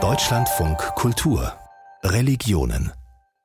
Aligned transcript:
Deutschlandfunk 0.00 0.78
Kultur 0.94 1.52
Religionen 2.04 2.92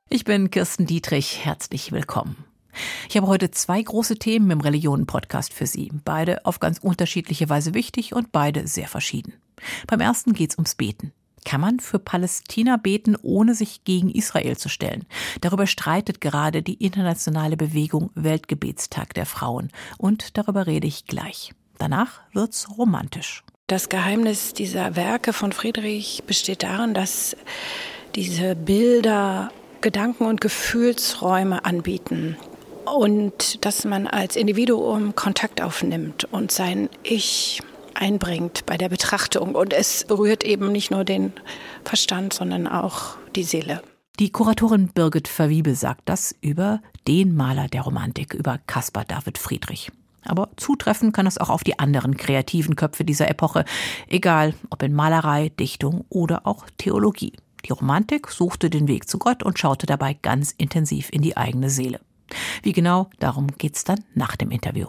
Ich 0.08 0.22
bin 0.24 0.48
Kirsten 0.52 0.86
Dietrich, 0.86 1.44
herzlich 1.44 1.90
willkommen. 1.90 2.44
Ich 3.08 3.16
habe 3.16 3.26
heute 3.26 3.50
zwei 3.50 3.82
große 3.82 4.14
Themen 4.14 4.52
im 4.52 4.60
Religionen-Podcast 4.60 5.52
für 5.52 5.66
Sie. 5.66 5.90
Beide 6.04 6.46
auf 6.46 6.60
ganz 6.60 6.78
unterschiedliche 6.78 7.48
Weise 7.48 7.74
wichtig 7.74 8.14
und 8.14 8.30
beide 8.30 8.68
sehr 8.68 8.86
verschieden. 8.86 9.32
Beim 9.88 9.98
ersten 9.98 10.34
geht 10.34 10.52
es 10.52 10.56
ums 10.56 10.76
Beten. 10.76 11.12
Kann 11.44 11.60
man 11.60 11.80
für 11.80 11.98
Palästina 11.98 12.76
beten, 12.76 13.16
ohne 13.20 13.56
sich 13.56 13.82
gegen 13.82 14.08
Israel 14.08 14.56
zu 14.56 14.68
stellen? 14.68 15.04
Darüber 15.40 15.66
streitet 15.66 16.20
gerade 16.20 16.62
die 16.62 16.74
internationale 16.74 17.56
Bewegung 17.56 18.10
Weltgebetstag 18.14 19.14
der 19.14 19.26
Frauen. 19.26 19.72
Und 19.98 20.38
darüber 20.38 20.68
rede 20.68 20.86
ich 20.86 21.06
gleich. 21.06 21.54
Danach 21.78 22.20
wird's 22.32 22.68
romantisch. 22.78 23.42
Das 23.66 23.88
Geheimnis 23.88 24.52
dieser 24.52 24.94
Werke 24.94 25.32
von 25.32 25.50
Friedrich 25.52 26.22
besteht 26.26 26.62
darin, 26.62 26.92
dass 26.92 27.34
diese 28.14 28.54
Bilder 28.56 29.50
Gedanken- 29.80 30.26
und 30.26 30.42
Gefühlsräume 30.42 31.64
anbieten 31.64 32.36
und 32.84 33.64
dass 33.64 33.86
man 33.86 34.06
als 34.06 34.36
Individuum 34.36 35.14
Kontakt 35.14 35.62
aufnimmt 35.62 36.24
und 36.24 36.52
sein 36.52 36.90
Ich 37.04 37.62
einbringt 37.94 38.66
bei 38.66 38.76
der 38.76 38.90
Betrachtung. 38.90 39.54
Und 39.54 39.72
es 39.72 40.04
berührt 40.04 40.44
eben 40.44 40.70
nicht 40.70 40.90
nur 40.90 41.04
den 41.04 41.32
Verstand, 41.84 42.34
sondern 42.34 42.66
auch 42.66 43.16
die 43.34 43.44
Seele. 43.44 43.82
Die 44.20 44.30
Kuratorin 44.30 44.88
Birgit 44.88 45.26
Verwiebe 45.26 45.74
sagt 45.74 46.02
das 46.04 46.34
über 46.42 46.82
den 47.08 47.34
Maler 47.34 47.68
der 47.68 47.80
Romantik, 47.80 48.34
über 48.34 48.58
Caspar 48.66 49.06
David 49.06 49.38
Friedrich. 49.38 49.90
Aber 50.24 50.50
zutreffen 50.56 51.12
kann 51.12 51.26
es 51.26 51.38
auch 51.38 51.50
auf 51.50 51.64
die 51.64 51.78
anderen 51.78 52.16
kreativen 52.16 52.76
Köpfe 52.76 53.04
dieser 53.04 53.28
Epoche, 53.28 53.64
egal 54.08 54.54
ob 54.70 54.82
in 54.82 54.94
Malerei, 54.94 55.50
Dichtung 55.50 56.04
oder 56.08 56.46
auch 56.46 56.66
Theologie. 56.78 57.32
Die 57.66 57.72
Romantik 57.72 58.28
suchte 58.28 58.70
den 58.70 58.88
Weg 58.88 59.08
zu 59.08 59.18
Gott 59.18 59.42
und 59.42 59.58
schaute 59.58 59.86
dabei 59.86 60.14
ganz 60.14 60.52
intensiv 60.52 61.08
in 61.10 61.22
die 61.22 61.36
eigene 61.36 61.70
Seele. 61.70 62.00
Wie 62.62 62.72
genau, 62.72 63.10
darum 63.18 63.48
geht's 63.58 63.84
dann 63.84 64.04
nach 64.14 64.36
dem 64.36 64.50
Interview. 64.50 64.88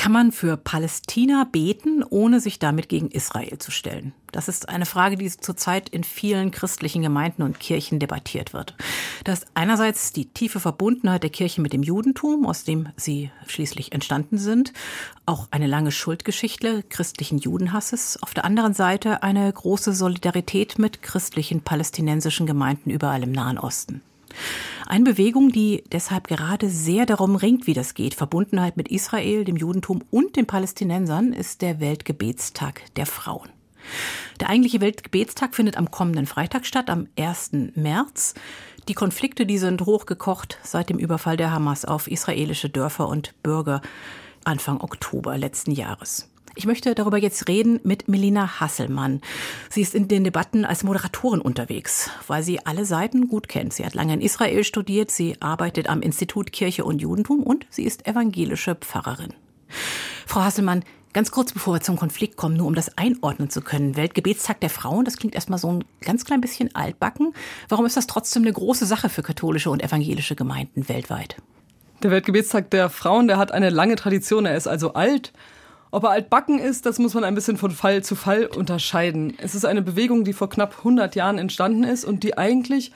Kann 0.00 0.12
man 0.12 0.32
für 0.32 0.56
Palästina 0.56 1.44
beten, 1.44 2.02
ohne 2.08 2.40
sich 2.40 2.58
damit 2.58 2.88
gegen 2.88 3.10
Israel 3.10 3.58
zu 3.58 3.70
stellen? 3.70 4.14
Das 4.32 4.48
ist 4.48 4.70
eine 4.70 4.86
Frage, 4.86 5.16
die 5.16 5.28
zurzeit 5.28 5.90
in 5.90 6.04
vielen 6.04 6.52
christlichen 6.52 7.02
Gemeinden 7.02 7.42
und 7.42 7.60
Kirchen 7.60 7.98
debattiert 7.98 8.54
wird. 8.54 8.74
Da 9.24 9.34
ist 9.34 9.48
einerseits 9.52 10.14
die 10.14 10.24
tiefe 10.24 10.58
Verbundenheit 10.58 11.22
der 11.22 11.28
Kirche 11.28 11.60
mit 11.60 11.74
dem 11.74 11.82
Judentum, 11.82 12.46
aus 12.46 12.64
dem 12.64 12.88
sie 12.96 13.30
schließlich 13.46 13.92
entstanden 13.92 14.38
sind, 14.38 14.72
auch 15.26 15.48
eine 15.50 15.66
lange 15.66 15.92
Schuldgeschichte 15.92 16.82
christlichen 16.84 17.36
Judenhasses, 17.36 18.22
auf 18.22 18.32
der 18.32 18.46
anderen 18.46 18.72
Seite 18.72 19.22
eine 19.22 19.52
große 19.52 19.92
Solidarität 19.92 20.78
mit 20.78 21.02
christlichen 21.02 21.60
palästinensischen 21.60 22.46
Gemeinden 22.46 22.88
überall 22.88 23.22
im 23.22 23.32
Nahen 23.32 23.58
Osten. 23.58 24.00
Eine 24.86 25.04
Bewegung, 25.04 25.52
die 25.52 25.84
deshalb 25.92 26.26
gerade 26.26 26.68
sehr 26.68 27.06
darum 27.06 27.36
ringt, 27.36 27.66
wie 27.66 27.74
das 27.74 27.94
geht. 27.94 28.14
Verbundenheit 28.14 28.76
mit 28.76 28.88
Israel, 28.88 29.44
dem 29.44 29.56
Judentum 29.56 30.02
und 30.10 30.36
den 30.36 30.46
Palästinensern 30.46 31.32
ist 31.32 31.62
der 31.62 31.80
Weltgebetstag 31.80 32.82
der 32.96 33.06
Frauen. 33.06 33.50
Der 34.40 34.48
eigentliche 34.48 34.80
Weltgebetstag 34.80 35.54
findet 35.54 35.76
am 35.76 35.90
kommenden 35.90 36.26
Freitag 36.26 36.66
statt, 36.66 36.90
am 36.90 37.08
1. 37.18 37.52
März. 37.74 38.34
Die 38.88 38.94
Konflikte, 38.94 39.46
die 39.46 39.58
sind 39.58 39.82
hochgekocht 39.82 40.58
seit 40.62 40.90
dem 40.90 40.98
Überfall 40.98 41.36
der 41.36 41.52
Hamas 41.52 41.84
auf 41.84 42.10
israelische 42.10 42.70
Dörfer 42.70 43.08
und 43.08 43.34
Bürger 43.42 43.82
Anfang 44.44 44.80
Oktober 44.80 45.36
letzten 45.36 45.72
Jahres. 45.72 46.29
Ich 46.56 46.66
möchte 46.66 46.94
darüber 46.94 47.18
jetzt 47.18 47.48
reden 47.48 47.80
mit 47.84 48.08
Melina 48.08 48.60
Hasselmann. 48.60 49.20
Sie 49.68 49.80
ist 49.80 49.94
in 49.94 50.08
den 50.08 50.24
Debatten 50.24 50.64
als 50.64 50.82
Moderatorin 50.82 51.40
unterwegs, 51.40 52.10
weil 52.26 52.42
sie 52.42 52.64
alle 52.66 52.84
Seiten 52.84 53.28
gut 53.28 53.48
kennt. 53.48 53.72
Sie 53.72 53.84
hat 53.84 53.94
lange 53.94 54.14
in 54.14 54.20
Israel 54.20 54.64
studiert, 54.64 55.10
sie 55.10 55.36
arbeitet 55.40 55.88
am 55.88 56.02
Institut 56.02 56.52
Kirche 56.52 56.84
und 56.84 57.00
Judentum 57.00 57.42
und 57.42 57.66
sie 57.70 57.84
ist 57.84 58.06
evangelische 58.06 58.74
Pfarrerin. 58.74 59.34
Frau 60.26 60.40
Hasselmann, 60.40 60.84
Ganz 61.12 61.32
kurz 61.32 61.52
bevor 61.52 61.74
wir 61.74 61.80
zum 61.80 61.96
Konflikt 61.96 62.36
kommen, 62.36 62.56
nur 62.56 62.68
um 62.68 62.76
das 62.76 62.96
einordnen 62.96 63.50
zu 63.50 63.62
können. 63.62 63.96
Weltgebetstag 63.96 64.60
der 64.60 64.70
Frauen, 64.70 65.04
das 65.04 65.16
klingt 65.16 65.34
erstmal 65.34 65.58
so 65.58 65.72
ein 65.72 65.84
ganz 66.02 66.24
klein 66.24 66.40
bisschen 66.40 66.72
altbacken. 66.72 67.34
Warum 67.68 67.84
ist 67.84 67.96
das 67.96 68.06
trotzdem 68.06 68.42
eine 68.42 68.52
große 68.52 68.86
Sache 68.86 69.08
für 69.08 69.24
katholische 69.24 69.70
und 69.70 69.82
evangelische 69.82 70.36
Gemeinden 70.36 70.88
weltweit? 70.88 71.34
Der 72.04 72.12
Weltgebetstag 72.12 72.70
der 72.70 72.90
Frauen, 72.90 73.26
der 73.26 73.38
hat 73.38 73.50
eine 73.50 73.70
lange 73.70 73.96
Tradition. 73.96 74.46
Er 74.46 74.56
ist 74.56 74.68
also 74.68 74.94
alt. 74.94 75.32
Ob 75.92 76.04
er 76.04 76.10
altbacken 76.10 76.60
ist, 76.60 76.86
das 76.86 77.00
muss 77.00 77.14
man 77.14 77.24
ein 77.24 77.34
bisschen 77.34 77.56
von 77.56 77.72
Fall 77.72 78.04
zu 78.04 78.14
Fall 78.14 78.46
unterscheiden. 78.46 79.34
Es 79.38 79.56
ist 79.56 79.64
eine 79.64 79.82
Bewegung, 79.82 80.22
die 80.22 80.32
vor 80.32 80.48
knapp 80.48 80.78
100 80.78 81.16
Jahren 81.16 81.38
entstanden 81.38 81.82
ist 81.82 82.04
und 82.04 82.22
die 82.22 82.38
eigentlich 82.38 82.92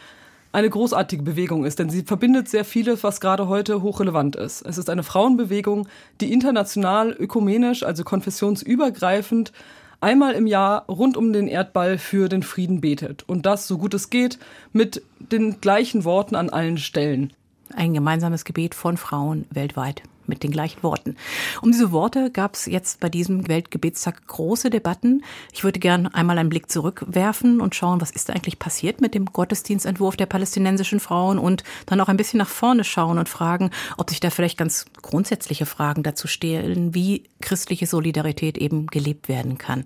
eine 0.53 0.71
großartige 0.71 1.25
Bewegung 1.25 1.65
ist, 1.65 1.81
denn 1.81 1.91
sie 1.91 2.03
verbindet 2.03 2.49
sehr 2.49 2.65
vieles, 2.65 3.03
was 3.03 3.21
gerade 3.21 3.49
heute 3.49 3.83
hochrelevant 3.83 4.37
ist. 4.37 4.62
Es 4.62 4.78
ist 4.78 4.88
eine 4.88 5.03
Frauenbewegung, 5.03 5.88
die 6.21 6.33
international, 6.33 7.10
ökumenisch, 7.10 7.83
also 7.83 8.04
konfessionsübergreifend 8.04 9.53
einmal 10.00 10.34
im 10.34 10.47
Jahr 10.47 10.87
rund 10.87 11.16
um 11.16 11.33
den 11.33 11.49
Erdball 11.49 11.99
für 11.99 12.28
den 12.28 12.44
Frieden 12.44 12.81
betet. 12.81 13.25
Und 13.27 13.47
das, 13.47 13.66
so 13.66 13.78
gut 13.78 13.94
es 13.94 14.10
geht, 14.10 14.38
mit 14.72 15.03
den 15.19 15.60
gleichen 15.60 16.04
Worten 16.04 16.37
an 16.37 16.50
allen 16.50 16.78
Stellen. 16.78 17.33
Ein 17.75 17.93
gemeinsames 17.93 18.44
Gebet 18.44 18.77
von 18.77 18.97
Frauen 18.97 19.47
weltweit 19.50 20.03
mit 20.29 20.43
den 20.43 20.51
gleichen 20.51 20.83
Worten. 20.83 21.17
Um 21.62 21.73
diese 21.73 21.93
Worte 21.93 22.31
gab 22.31 22.55
es 22.55 22.67
jetzt 22.67 23.01
bei 23.01 23.09
diesem 23.09 23.49
Weltgebetstag 23.49 24.27
große 24.27 24.71
Debatten. 24.71 25.23
Ich 25.53 25.65
würde 25.65 25.81
gern 25.81 26.07
einmal 26.07 26.39
einen 26.39 26.49
Blick 26.49 26.71
zurückwerfen 26.71 27.61
und 27.61 27.75
schauen, 27.75 28.01
was 28.01 28.11
ist 28.11 28.31
eigentlich 28.31 28.59
passiert 28.59 29.01
mit 29.01 29.15
dem 29.15 29.27
Gottesdienstentwurf 29.27 30.17
der 30.17 30.27
palästinensischen 30.27 31.01
Frauen 31.01 31.39
und 31.39 31.65
dann 31.87 32.01
auch 32.01 32.09
ein 32.09 32.17
bisschen 32.17 32.39
nach 32.39 32.49
vorne 32.49 32.84
schauen 32.84 33.19
und 33.19 33.29
fragen, 33.29 33.71
ob 33.97 34.11
sich 34.11 34.21
da 34.21 34.31
vielleicht 34.31 34.59
ganz 34.59 34.87
grundsätzliche 35.03 35.67
Fragen 35.67 36.03
dazu 36.03 36.27
stellen, 36.27 36.95
wie 36.95 37.25
christliche 37.41 37.87
Solidarität 37.87 38.59
eben 38.59 38.87
gelebt 38.87 39.29
werden 39.29 39.59
kann. 39.59 39.84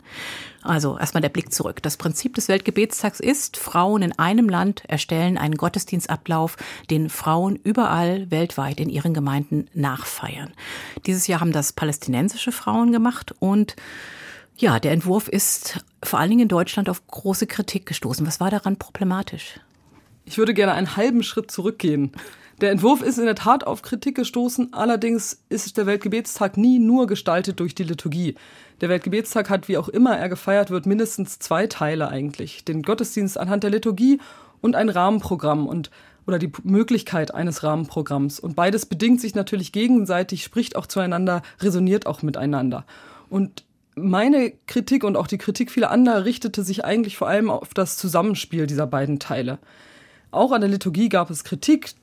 Also 0.63 0.99
erstmal 0.99 1.23
der 1.23 1.29
Blick 1.29 1.53
zurück. 1.53 1.83
Das 1.83 1.97
Prinzip 1.97 2.35
des 2.35 2.49
Weltgebetstags 2.49 3.21
ist, 3.21 3.57
Frauen 3.57 4.03
in 4.03 4.19
einem 4.19 4.49
Land 4.49 4.83
erstellen 4.87 5.39
einen 5.39 5.57
Gottesdienstablauf, 5.57 6.57
den 6.91 7.09
Frauen 7.09 7.57
überall 7.57 8.31
weltweit 8.31 8.81
in 8.81 8.89
ihren 8.89 9.15
Gemeinden 9.15 9.69
nachfeiern. 10.29 10.53
Dieses 11.07 11.27
Jahr 11.27 11.41
haben 11.41 11.53
das 11.53 11.73
palästinensische 11.73 12.53
Frauen 12.53 12.93
gemacht 12.93 13.35
und 13.39 13.77
ja, 14.57 14.81
der 14.81 14.93
Entwurf 14.93 15.29
ist 15.29 15.85
vor 16.03 16.19
allen 16.19 16.31
Dingen 16.31 16.43
in 16.43 16.49
Deutschland 16.49 16.89
auf 16.89 17.07
große 17.07 17.47
Kritik 17.47 17.87
gestoßen. 17.87 18.27
Was 18.27 18.41
war 18.41 18.51
daran 18.51 18.77
problematisch? 18.77 19.61
Ich 20.25 20.37
würde 20.37 20.53
gerne 20.53 20.73
einen 20.73 20.97
halben 20.97 21.23
Schritt 21.23 21.51
zurückgehen. 21.51 22.11
Der 22.61 22.73
Entwurf 22.73 23.03
ist 23.03 23.19
in 23.19 23.25
der 23.25 23.37
Tat 23.37 23.65
auf 23.65 23.83
Kritik 23.83 24.17
gestoßen, 24.17 24.73
allerdings 24.73 25.45
ist 25.49 25.77
der 25.77 25.87
Weltgebetstag 25.87 26.57
nie 26.57 26.81
nur 26.81 27.07
gestaltet 27.07 27.61
durch 27.61 27.77
die 27.77 27.85
Liturgie. 27.85 28.35
Der 28.81 28.89
Weltgebetstag 28.89 29.49
hat, 29.49 29.69
wie 29.69 29.79
auch 29.79 29.89
immer 29.89 30.19
er 30.19 30.29
gefeiert 30.29 30.71
wird, 30.71 30.85
mindestens 30.85 31.39
zwei 31.39 31.69
Teile 31.69 32.09
eigentlich. 32.09 32.65
Den 32.65 32.83
Gottesdienst 32.83 33.39
anhand 33.39 33.63
der 33.63 33.71
Liturgie 33.71 34.19
und 34.61 34.75
ein 34.75 34.89
Rahmenprogramm 34.89 35.69
und 35.69 35.93
oder 36.29 36.39
die 36.39 36.53
Möglichkeit 36.63 37.35
eines 37.35 37.63
Rahmenprogramms. 37.63 38.39
Und 38.39 38.55
beides 38.55 38.85
bedingt 38.85 39.19
sich 39.19 39.35
natürlich 39.35 39.73
gegenseitig, 39.73 40.45
spricht 40.45 40.77
auch 40.77 40.87
zueinander, 40.87 41.41
resoniert 41.61 42.07
auch 42.07 42.21
miteinander. 42.21 42.85
Und 43.31 43.65
meine 43.95 44.53
Kritik 44.67 45.05
und 45.05 45.17
auch 45.17 45.27
die 45.27 45.39
Kritik 45.39 45.71
vieler 45.71 45.91
anderer 45.91 46.27
richtete 46.27 46.63
sich 46.65 46.85
eigentlich 46.85 47.17
vor 47.17 47.29
allem 47.29 47.49
auf 47.49 47.73
das 47.73 47.97
Zusammenspiel 47.97 48.67
dieser 48.67 48.87
beiden 48.87 49.19
Teile. 49.19 49.59
Auch 50.31 50.53
an 50.53 50.61
der 50.61 50.69
Liturgie 50.69 51.09
gab 51.09 51.31
es 51.31 51.45
Kritik, 51.45 51.95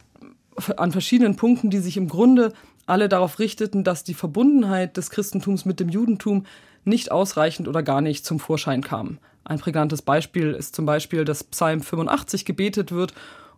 an 0.75 0.91
verschiedenen 0.91 1.35
Punkten, 1.35 1.69
die 1.69 1.77
sich 1.77 1.95
im 1.95 2.07
Grunde 2.07 2.51
alle 2.87 3.09
darauf 3.09 3.37
richteten, 3.37 3.83
dass 3.83 4.03
die 4.03 4.15
Verbundenheit 4.15 4.97
des 4.97 5.11
Christentums 5.11 5.65
mit 5.65 5.79
dem 5.79 5.89
Judentum 5.89 6.47
nicht 6.83 7.11
ausreichend 7.11 7.67
oder 7.67 7.83
gar 7.83 8.01
nicht 8.01 8.25
zum 8.25 8.39
Vorschein 8.39 8.81
kam. 8.81 9.19
Ein 9.43 9.59
prägnantes 9.59 10.01
Beispiel 10.01 10.53
ist 10.53 10.75
zum 10.75 10.87
Beispiel, 10.87 11.25
dass 11.25 11.43
Psalm 11.43 11.81
85 11.81 12.43
gebetet 12.43 12.91
wird 12.91 13.13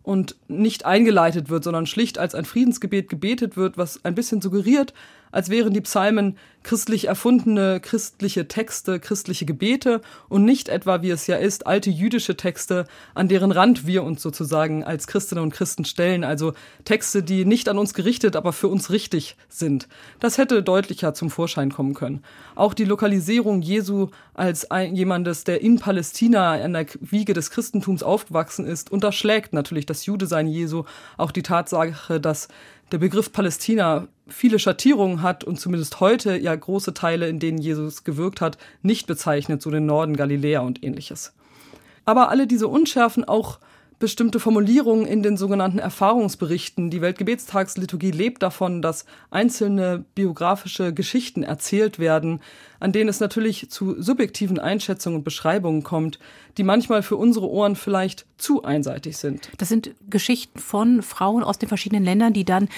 und 0.08 0.36
nicht 0.48 0.86
eingeleitet 0.86 1.50
wird, 1.50 1.64
sondern 1.64 1.84
schlicht 1.84 2.18
als 2.18 2.34
ein 2.34 2.46
Friedensgebet 2.46 3.10
gebetet 3.10 3.58
wird, 3.58 3.76
was 3.76 4.06
ein 4.06 4.14
bisschen 4.14 4.40
suggeriert, 4.40 4.94
als 5.32 5.48
wären 5.48 5.72
die 5.72 5.80
Psalmen 5.80 6.36
christlich 6.62 7.06
erfundene 7.06 7.80
christliche 7.80 8.46
Texte, 8.46 9.00
christliche 9.00 9.46
Gebete 9.46 10.02
und 10.28 10.44
nicht 10.44 10.68
etwa, 10.68 11.00
wie 11.00 11.10
es 11.10 11.26
ja 11.26 11.36
ist, 11.36 11.66
alte 11.66 11.88
jüdische 11.88 12.36
Texte, 12.36 12.84
an 13.14 13.28
deren 13.28 13.52
Rand 13.52 13.86
wir 13.86 14.02
uns 14.02 14.20
sozusagen 14.20 14.84
als 14.84 15.06
Christinnen 15.06 15.42
und 15.42 15.54
Christen 15.54 15.86
stellen, 15.86 16.24
also 16.24 16.52
Texte, 16.84 17.22
die 17.22 17.46
nicht 17.46 17.70
an 17.70 17.78
uns 17.78 17.94
gerichtet, 17.94 18.36
aber 18.36 18.52
für 18.52 18.68
uns 18.68 18.90
richtig 18.90 19.36
sind. 19.48 19.88
Das 20.20 20.36
hätte 20.36 20.62
deutlicher 20.62 21.14
zum 21.14 21.30
Vorschein 21.30 21.72
kommen 21.72 21.94
können. 21.94 22.22
Auch 22.54 22.74
die 22.74 22.84
Lokalisierung 22.84 23.62
Jesu 23.62 24.08
als 24.34 24.70
ein, 24.70 24.94
jemandes, 24.94 25.44
der 25.44 25.62
in 25.62 25.78
Palästina 25.78 26.52
an 26.52 26.74
der 26.74 26.86
Wiege 27.00 27.32
des 27.32 27.50
Christentums 27.50 28.02
aufgewachsen 28.02 28.66
ist, 28.66 28.92
unterschlägt 28.92 29.54
natürlich 29.54 29.86
das 29.86 30.04
Jude 30.04 30.26
sein 30.26 30.46
Jesu, 30.46 30.84
auch 31.16 31.30
die 31.30 31.42
Tatsache, 31.42 32.20
dass 32.20 32.48
der 32.92 32.98
Begriff 32.98 33.32
Palästina 33.32 34.08
viele 34.28 34.58
Schattierungen 34.58 35.22
hat 35.22 35.44
und 35.44 35.58
zumindest 35.58 36.00
heute 36.00 36.36
ja 36.36 36.54
große 36.54 36.94
Teile, 36.94 37.28
in 37.28 37.38
denen 37.38 37.58
Jesus 37.58 38.04
gewirkt 38.04 38.40
hat, 38.40 38.58
nicht 38.82 39.06
bezeichnet, 39.06 39.62
so 39.62 39.70
den 39.70 39.86
Norden 39.86 40.16
Galiläa 40.16 40.60
und 40.60 40.84
ähnliches. 40.84 41.32
Aber 42.04 42.30
alle 42.30 42.46
diese 42.46 42.68
Unschärfen, 42.68 43.24
auch 43.24 43.58
bestimmte 43.98 44.38
Formulierungen 44.38 45.06
in 45.06 45.22
den 45.22 45.36
sogenannten 45.36 45.78
Erfahrungsberichten. 45.78 46.90
Die 46.90 47.00
Weltgebetstagsliturgie 47.00 48.12
lebt 48.12 48.42
davon, 48.42 48.80
dass 48.80 49.06
einzelne 49.30 50.04
biografische 50.14 50.94
Geschichten 50.94 51.42
erzählt 51.42 51.98
werden, 51.98 52.40
an 52.80 52.92
denen 52.92 53.08
es 53.08 53.20
natürlich 53.20 53.70
zu 53.70 54.00
subjektiven 54.00 54.60
Einschätzungen 54.60 55.18
und 55.18 55.24
Beschreibungen 55.24 55.82
kommt, 55.82 56.18
die 56.56 56.62
manchmal 56.62 57.02
für 57.02 57.16
unsere 57.16 57.50
Ohren 57.50 57.74
vielleicht 57.74 58.24
zu 58.36 58.62
einseitig 58.62 59.16
sind. 59.16 59.50
Das 59.58 59.68
sind 59.68 59.94
Geschichten 60.08 60.58
von 60.58 61.02
Frauen 61.02 61.42
aus 61.42 61.58
den 61.58 61.68
verschiedenen 61.68 62.04
Ländern, 62.04 62.32
die 62.32 62.44
dann 62.44 62.68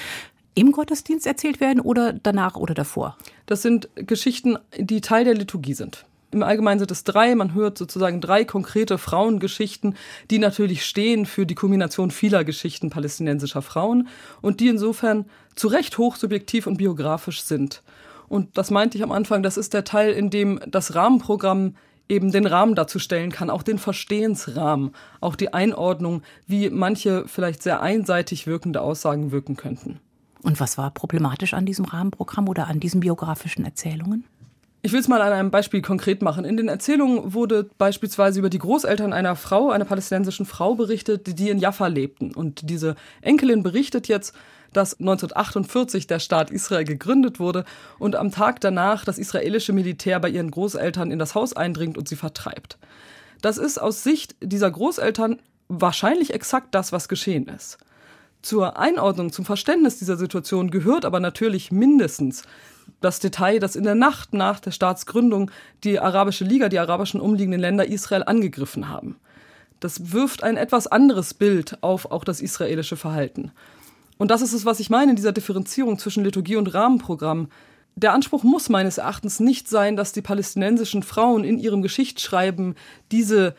im 0.54 0.72
Gottesdienst 0.72 1.26
erzählt 1.26 1.60
werden 1.60 1.80
oder 1.80 2.12
danach 2.12 2.56
oder 2.56 2.74
davor? 2.74 3.16
Das 3.46 3.62
sind 3.62 3.88
Geschichten, 3.94 4.58
die 4.76 5.00
Teil 5.00 5.24
der 5.24 5.34
Liturgie 5.34 5.74
sind. 5.74 6.04
Im 6.32 6.42
Allgemeinen 6.42 6.78
sind 6.78 6.90
es 6.90 7.04
drei. 7.04 7.34
Man 7.34 7.54
hört 7.54 7.76
sozusagen 7.76 8.20
drei 8.20 8.44
konkrete 8.44 8.98
Frauengeschichten, 8.98 9.96
die 10.30 10.38
natürlich 10.38 10.84
stehen 10.84 11.26
für 11.26 11.44
die 11.44 11.56
Kombination 11.56 12.10
vieler 12.10 12.44
Geschichten 12.44 12.90
palästinensischer 12.90 13.62
Frauen 13.62 14.08
und 14.40 14.60
die 14.60 14.68
insofern 14.68 15.26
zu 15.56 15.68
Recht 15.68 15.98
hochsubjektiv 15.98 16.66
und 16.66 16.76
biografisch 16.76 17.42
sind. 17.42 17.82
Und 18.28 18.56
das 18.56 18.70
meinte 18.70 18.96
ich 18.96 19.02
am 19.02 19.10
Anfang, 19.10 19.42
das 19.42 19.56
ist 19.56 19.74
der 19.74 19.84
Teil, 19.84 20.12
in 20.12 20.30
dem 20.30 20.60
das 20.68 20.94
Rahmenprogramm 20.94 21.74
eben 22.08 22.30
den 22.30 22.46
Rahmen 22.46 22.74
dazu 22.74 22.98
stellen 22.98 23.30
kann, 23.30 23.50
auch 23.50 23.62
den 23.62 23.78
Verstehensrahmen, 23.78 24.92
auch 25.20 25.36
die 25.36 25.52
Einordnung, 25.52 26.22
wie 26.46 26.70
manche 26.70 27.24
vielleicht 27.26 27.62
sehr 27.62 27.82
einseitig 27.82 28.46
wirkende 28.46 28.82
Aussagen 28.82 29.32
wirken 29.32 29.56
könnten. 29.56 30.00
Und 30.42 30.60
was 30.60 30.78
war 30.78 30.90
problematisch 30.90 31.54
an 31.54 31.66
diesem 31.66 31.84
Rahmenprogramm 31.84 32.48
oder 32.48 32.66
an 32.68 32.80
diesen 32.80 33.00
biografischen 33.00 33.64
Erzählungen? 33.64 34.24
Ich 34.82 34.92
will 34.92 35.00
es 35.00 35.08
mal 35.08 35.20
an 35.20 35.32
einem 35.32 35.50
Beispiel 35.50 35.82
konkret 35.82 36.22
machen. 36.22 36.46
In 36.46 36.56
den 36.56 36.68
Erzählungen 36.68 37.34
wurde 37.34 37.68
beispielsweise 37.76 38.38
über 38.38 38.48
die 38.48 38.58
Großeltern 38.58 39.12
einer 39.12 39.36
Frau, 39.36 39.70
einer 39.70 39.84
palästinensischen 39.84 40.46
Frau 40.46 40.74
berichtet, 40.74 41.38
die 41.38 41.50
in 41.50 41.58
Jaffa 41.58 41.86
lebten. 41.88 42.34
Und 42.34 42.70
diese 42.70 42.94
Enkelin 43.20 43.62
berichtet 43.62 44.08
jetzt, 44.08 44.34
dass 44.72 44.98
1948 44.98 46.06
der 46.06 46.18
Staat 46.18 46.50
Israel 46.50 46.84
gegründet 46.84 47.40
wurde 47.40 47.64
und 47.98 48.16
am 48.16 48.30
Tag 48.30 48.60
danach 48.60 49.04
das 49.04 49.18
israelische 49.18 49.74
Militär 49.74 50.18
bei 50.18 50.30
ihren 50.30 50.50
Großeltern 50.50 51.10
in 51.10 51.18
das 51.18 51.34
Haus 51.34 51.52
eindringt 51.52 51.98
und 51.98 52.08
sie 52.08 52.16
vertreibt. 52.16 52.78
Das 53.42 53.58
ist 53.58 53.78
aus 53.78 54.02
Sicht 54.02 54.36
dieser 54.40 54.70
Großeltern 54.70 55.40
wahrscheinlich 55.68 56.32
exakt 56.32 56.74
das, 56.74 56.92
was 56.92 57.08
geschehen 57.08 57.48
ist. 57.48 57.78
Zur 58.42 58.78
Einordnung, 58.78 59.32
zum 59.32 59.44
Verständnis 59.44 59.98
dieser 59.98 60.16
Situation 60.16 60.70
gehört 60.70 61.04
aber 61.04 61.20
natürlich 61.20 61.70
mindestens 61.70 62.44
das 63.00 63.20
Detail, 63.20 63.58
dass 63.58 63.76
in 63.76 63.84
der 63.84 63.94
Nacht 63.94 64.34
nach 64.34 64.60
der 64.60 64.70
Staatsgründung 64.70 65.50
die 65.84 65.98
Arabische 65.98 66.44
Liga, 66.44 66.68
die 66.68 66.78
arabischen 66.78 67.20
umliegenden 67.20 67.60
Länder 67.60 67.86
Israel 67.86 68.24
angegriffen 68.24 68.88
haben. 68.88 69.16
Das 69.80 70.12
wirft 70.12 70.42
ein 70.42 70.56
etwas 70.56 70.86
anderes 70.86 71.34
Bild 71.34 71.78
auf 71.82 72.10
auch 72.10 72.24
das 72.24 72.40
israelische 72.40 72.96
Verhalten. 72.96 73.52
Und 74.18 74.30
das 74.30 74.42
ist 74.42 74.52
es, 74.52 74.66
was 74.66 74.80
ich 74.80 74.90
meine 74.90 75.12
in 75.12 75.16
dieser 75.16 75.32
Differenzierung 75.32 75.98
zwischen 75.98 76.24
Liturgie 76.24 76.56
und 76.56 76.74
Rahmenprogramm. 76.74 77.48
Der 77.96 78.12
Anspruch 78.12 78.42
muss 78.42 78.68
meines 78.68 78.98
Erachtens 78.98 79.40
nicht 79.40 79.68
sein, 79.68 79.96
dass 79.96 80.12
die 80.12 80.22
palästinensischen 80.22 81.02
Frauen 81.02 81.44
in 81.44 81.58
ihrem 81.58 81.80
Geschichtsschreiben 81.80 82.74
diese 83.10 83.54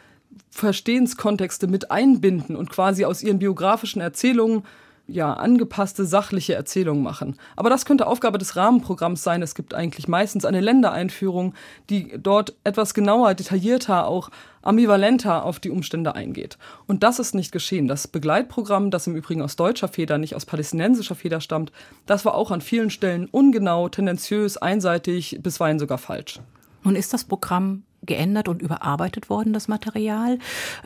Verstehenskontexte 0.51 1.68
mit 1.68 1.92
einbinden 1.92 2.56
und 2.56 2.69
quasi 2.69 3.06
aus 3.06 3.24
ihren 3.24 3.39
biografischen 3.39 4.01
Erzählungen 4.01 4.63
ja, 5.07 5.33
angepasste 5.33 6.06
sachliche 6.06 6.53
Erzählungen 6.53 7.03
machen. 7.03 7.38
Aber 7.56 7.69
das 7.69 7.86
könnte 7.86 8.07
Aufgabe 8.07 8.38
des 8.38 8.56
Rahmenprogramms 8.56 9.24
sein. 9.24 9.42
Es 9.42 9.56
gibt 9.56 9.74
eigentlich 9.74 10.07
meistens 10.07 10.45
eine 10.45 10.62
Ländereinführung, 10.62 11.53
die 11.89 12.18
dort 12.18 12.56
etwas 12.63 12.94
genauer, 12.94 13.33
detaillierter, 13.33 14.07
auch 14.07 14.30
ambivalenter 14.62 15.44
auf 15.44 15.59
die 15.59 15.69
Umstände 15.69 16.15
eingeht. 16.15 16.57
Und 16.88 17.03
das 17.03 17.19
ist 17.19 17.36
nicht 17.36 17.51
geschehen. 17.51 17.88
Das 17.88 18.07
Begleitprogramm, 18.07 18.92
das 18.92 19.07
im 19.07 19.15
Übrigen 19.15 19.42
aus 19.42 19.56
deutscher 19.56 19.88
Feder, 19.88 20.18
nicht 20.18 20.36
aus 20.36 20.45
palästinensischer 20.45 21.15
Feder 21.15 21.42
stammt, 21.42 21.71
das 22.06 22.25
war 22.25 22.36
auch 22.36 22.51
an 22.51 22.62
vielen 22.62 22.89
Stellen 22.89 23.27
ungenau, 23.31 23.89
tendenziös, 23.89 24.57
einseitig, 24.57 25.39
bisweilen 25.42 25.80
sogar 25.80 25.98
falsch. 25.98 26.39
Nun 26.83 26.95
ist 26.95 27.13
das 27.13 27.24
Programm 27.24 27.83
geändert 28.03 28.48
und 28.48 28.62
überarbeitet 28.62 29.30
worden, 29.30 29.53
das 29.53 29.68
Material. 29.68 30.39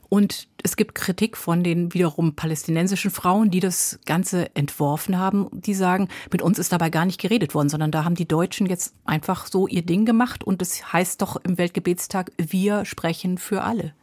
Und 0.09 0.47
es 0.63 0.75
gibt 0.75 0.95
Kritik 0.95 1.38
von 1.38 1.63
den 1.63 1.94
wiederum 1.94 2.35
palästinensischen 2.35 3.12
Frauen, 3.12 3.51
die 3.51 3.59
das 3.59 4.00
Ganze 4.06 4.53
entworfen 4.56 5.17
haben. 5.17 5.47
Die 5.51 5.73
sagen, 5.73 6.09
mit 6.31 6.41
uns 6.41 6.59
ist 6.59 6.71
dabei 6.71 6.89
gar 6.89 7.06
nicht 7.06 7.21
geredet 7.21 7.53
worden, 7.53 7.69
sondern 7.69 7.91
da 7.91 8.03
haben 8.03 8.15
die 8.15 8.27
Deutschen 8.27 8.67
jetzt 8.67 8.94
einfach 9.06 9.47
so 9.47 9.67
ihr 9.67 9.85
Ding 9.85 10.06
gemacht. 10.06 10.44
Und 10.44 10.62
es 10.62 10.79
das 10.79 10.94
heißt 10.94 11.21
doch 11.21 11.38
im 11.44 11.57
Weltgebetstag, 11.57 12.31
wir 12.38 12.85
sprechen 12.85 13.38
für 13.38 13.63
alle. 13.63 13.94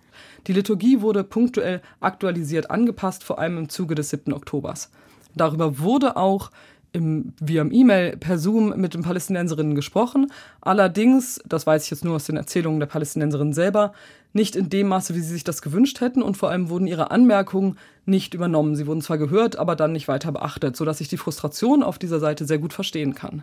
Die 0.47 0.53
Liturgie 0.53 1.01
wurde 1.01 1.25
punktuell 1.25 1.83
aktualisiert, 2.01 2.71
angepasst, 2.71 3.23
vor 3.23 3.39
allem 3.39 3.59
im 3.59 3.69
Zuge 3.69 3.95
des 3.95 4.11
7. 4.11 4.33
Oktobers. 4.33 4.91
Darüber 5.35 5.79
wurde 5.79 6.17
auch 6.17 6.51
im, 6.93 7.33
via 7.41 7.65
E-Mail 7.65 8.17
per 8.17 8.39
Zoom 8.39 8.75
mit 8.77 8.95
den 8.95 9.03
Palästinenserinnen 9.03 9.75
gesprochen. 9.75 10.31
Allerdings, 10.61 11.41
das 11.47 11.67
weiß 11.67 11.85
ich 11.85 11.91
jetzt 11.91 12.05
nur 12.05 12.17
aus 12.17 12.25
den 12.25 12.37
Erzählungen 12.37 12.81
der 12.81 12.87
Palästinenserinnen 12.87 13.55
selber, 13.55 13.93
nicht 14.33 14.57
in 14.57 14.71
dem 14.71 14.89
Maße, 14.89 15.15
wie 15.15 15.21
sie 15.21 15.33
sich 15.33 15.45
das 15.45 15.63
gewünscht 15.63 16.01
hätten 16.01 16.23
und 16.23 16.37
vor 16.37 16.51
allem 16.51 16.71
wurden 16.71 16.87
ihre 16.87 17.11
Anmerkungen 17.11 17.79
nicht 18.07 18.35
übernommen. 18.35 18.77
Sie 18.77 18.87
wurden 18.87 19.03
zwar 19.03 19.19
gehört, 19.19 19.57
aber 19.57 19.77
dann 19.77 19.93
nicht 19.93 20.09
weiter 20.09 20.33
beachtet, 20.33 20.77
sodass 20.77 21.01
ich 21.01 21.09
die 21.09 21.17
Frustration 21.17 21.83
auf 21.83 21.99
dieser 21.99 22.21
Seite 22.21 22.45
sehr 22.45 22.59
gut 22.59 22.73
verstehen 22.73 23.15
kann. 23.15 23.43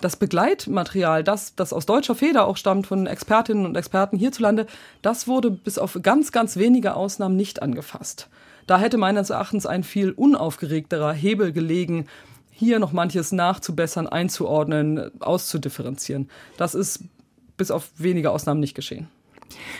Das 0.00 0.16
Begleitmaterial, 0.16 1.24
das, 1.24 1.54
das 1.54 1.72
aus 1.72 1.86
deutscher 1.86 2.14
Feder 2.14 2.46
auch 2.46 2.58
stammt 2.58 2.86
von 2.86 3.06
Expertinnen 3.06 3.64
und 3.64 3.76
Experten 3.76 4.18
hierzulande, 4.18 4.66
das 5.00 5.26
wurde 5.26 5.50
bis 5.50 5.78
auf 5.78 5.98
ganz, 6.02 6.32
ganz 6.32 6.56
wenige 6.56 6.94
Ausnahmen 6.94 7.36
nicht 7.36 7.62
angefasst. 7.62 8.28
Da 8.66 8.78
hätte 8.78 8.98
meines 8.98 9.30
Erachtens 9.30 9.64
ein 9.64 9.84
viel 9.84 10.10
unaufgeregterer 10.10 11.12
Hebel 11.12 11.52
gelegen, 11.52 12.06
hier 12.58 12.78
noch 12.78 12.92
manches 12.92 13.32
nachzubessern, 13.32 14.06
einzuordnen, 14.06 15.10
auszudifferenzieren. 15.20 16.30
Das 16.56 16.74
ist 16.74 17.04
bis 17.58 17.70
auf 17.70 17.90
wenige 17.98 18.30
Ausnahmen 18.30 18.60
nicht 18.60 18.74
geschehen. 18.74 19.08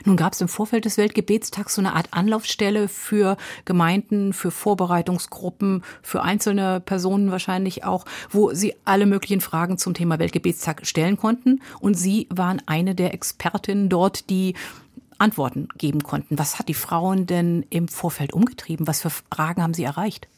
Nun 0.04 0.16
gab 0.16 0.34
es 0.34 0.40
im 0.42 0.48
Vorfeld 0.48 0.84
des 0.84 0.98
Weltgebetstags 0.98 1.74
so 1.74 1.80
eine 1.80 1.94
Art 1.94 2.08
Anlaufstelle 2.12 2.86
für 2.86 3.36
Gemeinden, 3.64 4.32
für 4.32 4.50
Vorbereitungsgruppen, 4.50 5.82
für 6.02 6.22
einzelne 6.22 6.80
Personen 6.80 7.30
wahrscheinlich 7.30 7.84
auch, 7.84 8.04
wo 8.30 8.52
sie 8.52 8.74
alle 8.84 9.06
möglichen 9.06 9.40
Fragen 9.40 9.78
zum 9.78 9.94
Thema 9.94 10.18
Weltgebetstag 10.18 10.86
stellen 10.86 11.16
konnten. 11.16 11.62
Und 11.80 11.94
Sie 11.94 12.28
waren 12.30 12.62
eine 12.66 12.94
der 12.94 13.14
Expertinnen 13.14 13.88
dort, 13.88 14.28
die 14.30 14.54
Antworten 15.18 15.68
geben 15.78 16.02
konnten. 16.02 16.38
Was 16.38 16.58
hat 16.58 16.68
die 16.68 16.74
Frauen 16.74 17.26
denn 17.26 17.64
im 17.70 17.88
Vorfeld 17.88 18.34
umgetrieben? 18.34 18.86
Was 18.86 19.00
für 19.00 19.10
Fragen 19.10 19.62
haben 19.62 19.74
Sie 19.74 19.84
erreicht? 19.84 20.28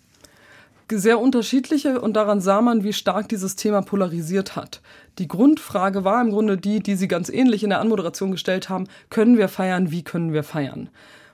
Sehr 0.90 1.20
unterschiedliche 1.20 2.00
und 2.00 2.14
daran 2.14 2.40
sah 2.40 2.60
man, 2.60 2.84
wie 2.84 2.92
stark 2.92 3.28
dieses 3.28 3.56
Thema 3.56 3.82
polarisiert 3.82 4.56
hat. 4.56 4.80
Die 5.18 5.28
Grundfrage 5.28 6.04
war 6.04 6.20
im 6.20 6.30
Grunde 6.30 6.56
die, 6.56 6.80
die 6.80 6.96
Sie 6.96 7.08
ganz 7.08 7.28
ähnlich 7.28 7.62
in 7.62 7.70
der 7.70 7.80
Anmoderation 7.80 8.30
gestellt 8.30 8.68
haben, 8.68 8.86
können 9.10 9.36
wir 9.36 9.48
feiern, 9.48 9.90
wie 9.90 10.02
können 10.02 10.32
wir 10.32 10.44
feiern? 10.44 10.88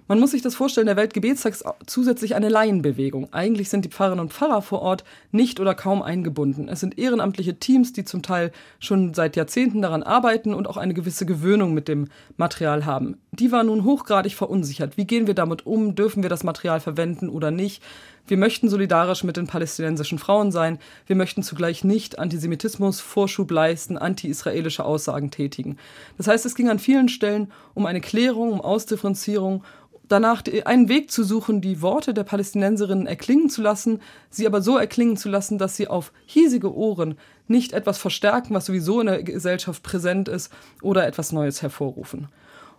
Man 0.07 0.21
muss 0.21 0.33
sich 0.33 0.43
das 0.43 0.55
vorstellen, 0.55 0.87
der 0.87 0.97
Weltgebetstag 0.97 1.55
ist 1.55 1.65
zusätzlich 1.87 2.35
eine 2.35 2.51
Laienbewegung. 2.51 3.33
Eigentlich 3.33 3.71
sind 3.71 3.87
die 3.87 3.89
Pfarrerinnen 3.89 4.27
und 4.27 4.35
Pfarrer 4.35 4.61
vor 4.61 4.83
Ort 4.83 5.03
nicht 5.33 5.61
oder 5.61 5.75
kaum 5.75 6.03
eingebunden. 6.03 6.69
Es 6.69 6.81
sind 6.81 6.99
ehrenamtliche 6.99 7.59
Teams, 7.59 7.95
die 7.95 8.05
zum 8.05 8.21
Teil 8.21 8.53
schon 8.81 9.15
seit 9.15 9.35
Jahrzehnten 9.35 9.81
daran 9.81 10.03
arbeiten 10.03 10.53
und 10.53 10.69
auch 10.69 10.77
eine 10.77 10.93
gewisse 10.93 11.25
Gewöhnung 11.25 11.73
mit 11.73 11.89
dem 11.89 12.09
Material 12.37 12.85
haben. 12.85 13.17
Die 13.33 13.51
war 13.51 13.65
nun 13.65 13.85
hochgradig 13.85 14.35
verunsichert. 14.35 14.99
Wie 14.99 15.07
gehen 15.07 15.27
wir 15.27 15.35
damit 15.35 15.65
um? 15.65 15.95
Dürfen 15.95 16.23
wir 16.23 16.31
das 16.31 16.45
Material 16.45 16.81
verwenden 16.81 17.31
oder 17.31 17.51
nicht? 17.51 17.83
Wir 18.27 18.39
möchten 18.39 18.71
solidarisch 18.71 19.23
mit 19.23 19.37
den 19.37 19.47
palästinensischen 19.47 20.19
Frauen 20.19 20.51
sein. 20.51 20.79
Wir 21.07 21.15
möchten 21.15 21.43
zugleich 21.43 21.85
nicht 21.85 22.19
Antisemitismus 22.19 23.01
Vorschub 23.01 23.51
leisten, 23.51 23.99
anti-israelische 23.99 24.85
Aussagen 24.85 25.31
tätigen. 25.31 25.77
Das 26.17 26.27
heißt, 26.27 26.47
es 26.47 26.55
ging 26.55 26.71
an 26.71 26.79
vielen 26.79 27.11
Stellen 27.11 27.53
um 27.75 27.85
eine 27.85 28.01
Klärung, 28.01 28.53
um 28.53 28.63
Ausdifferenzierung 28.63 29.63
danach 30.09 30.43
einen 30.65 30.89
Weg 30.89 31.11
zu 31.11 31.23
suchen, 31.25 31.61
die 31.61 31.83
Worte 31.83 32.15
der 32.15 32.25
Palästinenserinnen 32.25 33.07
erklingen 33.07 33.51
zu 33.51 33.63
lassen, 33.63 34.01
sie 34.31 34.47
aber 34.47 34.63
so 34.63 34.77
erklingen 34.77 35.17
zu 35.17 35.29
lassen, 35.29 35.59
dass 35.59 35.77
sie 35.77 35.89
auf 35.89 36.13
hiesige 36.27 36.75
Ohren 36.75 37.19
nicht 37.49 37.73
etwas 37.73 37.99
verstärken, 37.99 38.55
was 38.55 38.67
sowieso 38.67 39.01
in 39.01 39.07
der 39.07 39.23
Gesellschaft 39.23 39.83
präsent 39.83 40.29
ist, 40.29 40.53
oder 40.83 41.07
etwas 41.07 41.33
Neues 41.33 41.63
hervorrufen. 41.63 42.29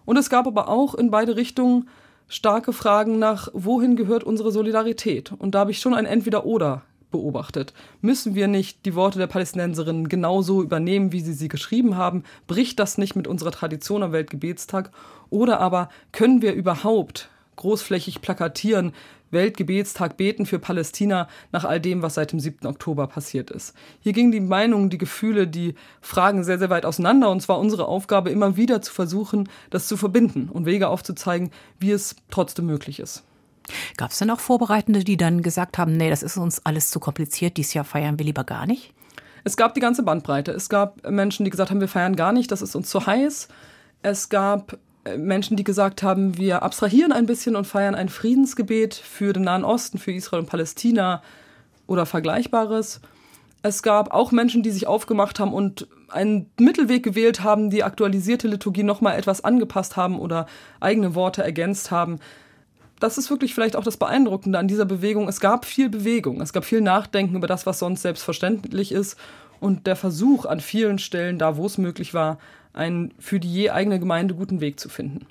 Und 0.05 0.17
es 0.17 0.29
gab 0.29 0.47
aber 0.47 0.69
auch 0.69 0.95
in 0.95 1.11
beide 1.11 1.35
Richtungen 1.35 1.89
starke 2.27 2.73
Fragen 2.73 3.19
nach, 3.19 3.49
wohin 3.53 3.95
gehört 3.95 4.23
unsere 4.23 4.51
Solidarität? 4.51 5.31
Und 5.37 5.55
da 5.55 5.59
habe 5.59 5.71
ich 5.71 5.79
schon 5.79 5.93
ein 5.93 6.05
Entweder-Oder 6.05 6.83
beobachtet. 7.11 7.73
Müssen 8.01 8.35
wir 8.35 8.47
nicht 8.47 8.85
die 8.85 8.95
Worte 8.95 9.19
der 9.19 9.27
Palästinenserinnen 9.27 10.09
genauso 10.09 10.61
übernehmen, 10.61 11.11
wie 11.11 11.21
sie 11.21 11.33
sie 11.33 11.47
geschrieben 11.47 11.95
haben? 11.95 12.23
Bricht 12.47 12.79
das 12.79 12.97
nicht 12.97 13.15
mit 13.15 13.27
unserer 13.27 13.51
Tradition 13.51 14.03
am 14.03 14.11
Weltgebetstag? 14.11 14.91
Oder 15.29 15.59
aber 15.59 15.89
können 16.11 16.41
wir 16.41 16.53
überhaupt 16.53 17.29
großflächig 17.55 18.21
plakatieren, 18.21 18.93
Weltgebetstag 19.31 20.17
beten 20.17 20.45
für 20.45 20.59
Palästina 20.59 21.27
nach 21.51 21.65
all 21.65 21.79
dem, 21.79 22.01
was 22.01 22.15
seit 22.15 22.31
dem 22.31 22.39
7. 22.39 22.67
Oktober 22.67 23.07
passiert 23.07 23.51
ist. 23.51 23.73
Hier 23.99 24.13
gingen 24.13 24.31
die 24.31 24.39
Meinungen, 24.39 24.89
die 24.89 24.97
Gefühle, 24.97 25.47
die 25.47 25.75
Fragen 26.01 26.43
sehr, 26.43 26.59
sehr 26.59 26.69
weit 26.69 26.85
auseinander 26.85 27.29
und 27.29 27.41
zwar 27.41 27.59
unsere 27.59 27.87
Aufgabe 27.87 28.29
immer 28.29 28.57
wieder 28.57 28.81
zu 28.81 28.93
versuchen, 28.93 29.49
das 29.69 29.87
zu 29.87 29.97
verbinden 29.97 30.49
und 30.49 30.65
Wege 30.65 30.87
aufzuzeigen, 30.87 31.51
wie 31.79 31.91
es 31.91 32.15
trotzdem 32.29 32.65
möglich 32.65 32.99
ist. 32.99 33.23
Gab 33.97 34.11
es 34.11 34.19
denn 34.19 34.29
auch 34.29 34.39
Vorbereitende, 34.39 35.03
die 35.03 35.17
dann 35.17 35.41
gesagt 35.41 35.77
haben, 35.77 35.93
nee, 35.93 36.09
das 36.09 36.23
ist 36.23 36.37
uns 36.37 36.65
alles 36.65 36.91
zu 36.91 36.99
kompliziert, 36.99 37.57
dieses 37.57 37.73
Jahr 37.73 37.85
feiern 37.85 38.19
wir 38.19 38.25
lieber 38.25 38.43
gar 38.43 38.65
nicht? 38.65 38.93
Es 39.43 39.57
gab 39.57 39.75
die 39.75 39.79
ganze 39.79 40.01
Bandbreite. 40.01 40.51
Es 40.51 40.69
gab 40.69 41.07
Menschen, 41.07 41.45
die 41.45 41.51
gesagt 41.51 41.69
haben, 41.69 41.79
wir 41.79 41.87
feiern 41.87 42.15
gar 42.15 42.31
nicht, 42.31 42.51
das 42.51 42.63
ist 42.63 42.75
uns 42.75 42.89
zu 42.89 43.05
heiß. 43.05 43.47
Es 44.01 44.29
gab 44.29 44.77
Menschen, 45.17 45.55
die 45.55 45.63
gesagt 45.63 46.03
haben, 46.03 46.37
wir 46.37 46.63
abstrahieren 46.63 47.11
ein 47.11 47.27
bisschen 47.27 47.55
und 47.55 47.65
feiern 47.65 47.95
ein 47.95 48.09
Friedensgebet 48.09 48.95
für 48.95 49.33
den 49.33 49.43
Nahen 49.43 49.63
Osten, 49.63 49.99
für 49.99 50.11
Israel 50.11 50.41
und 50.41 50.49
Palästina 50.49 51.21
oder 51.85 52.05
Vergleichbares. 52.05 53.01
Es 53.61 53.83
gab 53.83 54.13
auch 54.13 54.31
Menschen, 54.31 54.63
die 54.63 54.71
sich 54.71 54.87
aufgemacht 54.87 55.39
haben 55.39 55.53
und 55.53 55.87
einen 56.09 56.49
Mittelweg 56.59 57.03
gewählt 57.03 57.43
haben, 57.43 57.69
die 57.69 57.83
aktualisierte 57.83 58.47
Liturgie 58.47 58.83
nochmal 58.83 59.17
etwas 59.17 59.43
angepasst 59.43 59.95
haben 59.95 60.19
oder 60.19 60.47
eigene 60.79 61.15
Worte 61.15 61.43
ergänzt 61.43 61.91
haben. 61.91 62.19
Das 62.99 63.17
ist 63.17 63.29
wirklich 63.29 63.53
vielleicht 63.53 63.75
auch 63.75 63.83
das 63.83 63.97
Beeindruckende 63.97 64.57
an 64.57 64.67
dieser 64.67 64.85
Bewegung. 64.85 65.27
Es 65.27 65.39
gab 65.39 65.65
viel 65.65 65.89
Bewegung, 65.89 66.41
es 66.41 66.53
gab 66.53 66.65
viel 66.65 66.81
Nachdenken 66.81 67.35
über 67.35 67.47
das, 67.47 67.65
was 67.65 67.79
sonst 67.79 68.01
selbstverständlich 68.01 68.91
ist 68.91 69.17
und 69.59 69.85
der 69.85 69.95
Versuch 69.95 70.45
an 70.45 70.59
vielen 70.59 70.97
Stellen, 70.97 71.37
da 71.37 71.57
wo 71.57 71.65
es 71.65 71.77
möglich 71.77 72.13
war, 72.13 72.37
einen 72.75 73.13
für 73.19 73.39
die 73.39 73.51
je 73.51 73.71
eigene 73.71 73.99
Gemeinde 73.99 74.35
guten 74.35 74.61
Weg 74.61 74.79
zu 74.79 74.89
finden. 74.89 75.25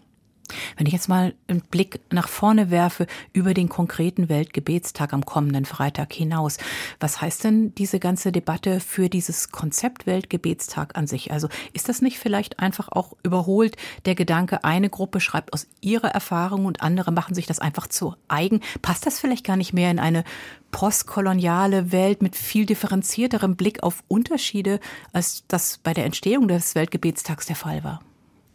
Wenn 0.77 0.87
ich 0.87 0.93
jetzt 0.93 1.09
mal 1.09 1.35
einen 1.49 1.63
Blick 1.63 2.01
nach 2.13 2.29
vorne 2.29 2.71
werfe 2.71 3.07
über 3.33 3.55
den 3.55 3.69
konkreten 3.69 4.29
Weltgebetstag 4.29 5.13
am 5.13 5.25
kommenden 5.25 5.65
Freitag 5.65 6.13
hinaus, 6.13 6.59
was 7.01 7.21
heißt 7.21 7.45
denn 7.45 7.75
diese 7.75 7.99
ganze 7.99 8.33
Debatte 8.33 8.81
für 8.81 9.09
dieses 9.09 9.51
Konzept 9.51 10.07
Weltgebetstag 10.07 10.97
an 10.97 11.07
sich? 11.07 11.33
Also 11.33 11.49
ist 11.73 11.89
das 11.89 12.03
nicht 12.03 12.19
vielleicht 12.19 12.61
einfach 12.61 12.89
auch 12.91 13.15
überholt 13.23 13.77
der 14.05 14.15
Gedanke, 14.15 14.65
eine 14.65 14.91
Gruppe 14.91 15.21
schreibt 15.21 15.53
aus 15.53 15.67
ihrer 15.81 16.09
Erfahrung 16.09 16.67
und 16.67 16.83
andere 16.83 17.13
machen 17.13 17.35
sich 17.35 17.47
das 17.47 17.59
einfach 17.59 17.87
zu 17.87 18.15
eigen? 18.29 18.61
Passt 18.83 19.07
das 19.07 19.21
vielleicht 19.21 19.45
gar 19.45 19.57
nicht 19.57 19.73
mehr 19.73 19.91
in 19.91 19.99
eine 19.99 20.25
postkoloniale 20.71 21.93
Welt 21.93 22.21
mit 22.21 22.37
viel 22.37 22.67
differenzierterem 22.67 23.57
Blick 23.57 23.83
auf 23.83 24.03
Unterschiede, 24.09 24.81
als 25.13 25.45
das 25.47 25.79
bei 25.79 25.95
der 25.95 26.05
Entstehung 26.05 26.49
des 26.49 26.75
Weltgebetstags 26.75 27.47
der 27.47 27.57
Fall 27.57 27.85
war? 27.85 28.01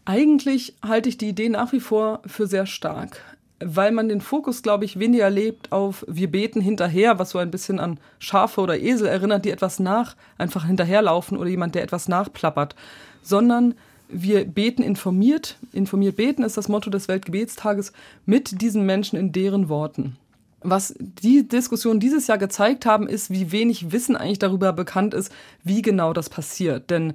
Eigentlich 0.10 0.74
halte 0.82 1.08
ich 1.08 1.20
die 1.20 1.30
Idee 1.30 1.50
nach 1.50 1.72
wie 1.72 1.80
vor 1.80 2.24
für 2.26 2.48
sehr 2.48 2.66
stark, 2.66 3.22
weil 3.60 3.92
man 3.92 4.10
den 4.10 4.22
Fokus, 4.22 4.64
glaube 4.64 4.84
ich, 4.84 4.98
weniger 4.98 5.30
lebt 5.30 5.72
auf 5.72 6.04
wir 6.08 6.32
beten 6.32 6.62
hinterher, 6.62 7.20
was 7.20 7.30
so 7.30 7.38
ein 7.38 7.52
bisschen 7.52 7.80
an 7.80 8.00
Schafe 8.18 8.60
oder 8.60 8.80
Esel 8.80 9.06
erinnert, 9.06 9.46
die 9.46 9.52
etwas 9.52 9.78
nach, 9.78 10.16
einfach 10.40 10.66
hinterherlaufen 10.66 11.38
oder 11.38 11.52
jemand, 11.52 11.76
der 11.76 11.84
etwas 11.84 12.08
nachplappert, 12.08 12.74
sondern 13.22 13.76
wir 14.08 14.46
beten 14.46 14.82
informiert. 14.82 15.58
Informiert 15.74 16.16
beten 16.16 16.42
ist 16.42 16.58
das 16.58 16.70
Motto 16.70 16.90
des 16.90 17.08
Weltgebetstages 17.08 17.94
mit 18.26 18.64
diesen 18.64 18.88
Menschen 18.88 19.16
in 19.20 19.32
deren 19.32 19.70
Worten. 19.70 20.18
Was 20.64 20.96
die 20.98 21.48
Diskussion 21.48 22.00
dieses 22.00 22.26
Jahr 22.26 22.40
gezeigt 22.40 22.88
haben, 22.88 23.08
ist, 23.08 23.30
wie 23.30 23.52
wenig 23.52 23.92
Wissen 23.92 24.16
eigentlich 24.16 24.40
darüber 24.40 24.74
bekannt 24.74 25.14
ist, 25.14 25.32
wie 25.64 25.84
genau 25.84 26.14
das 26.14 26.32
passiert. 26.32 26.90
Denn 26.90 27.14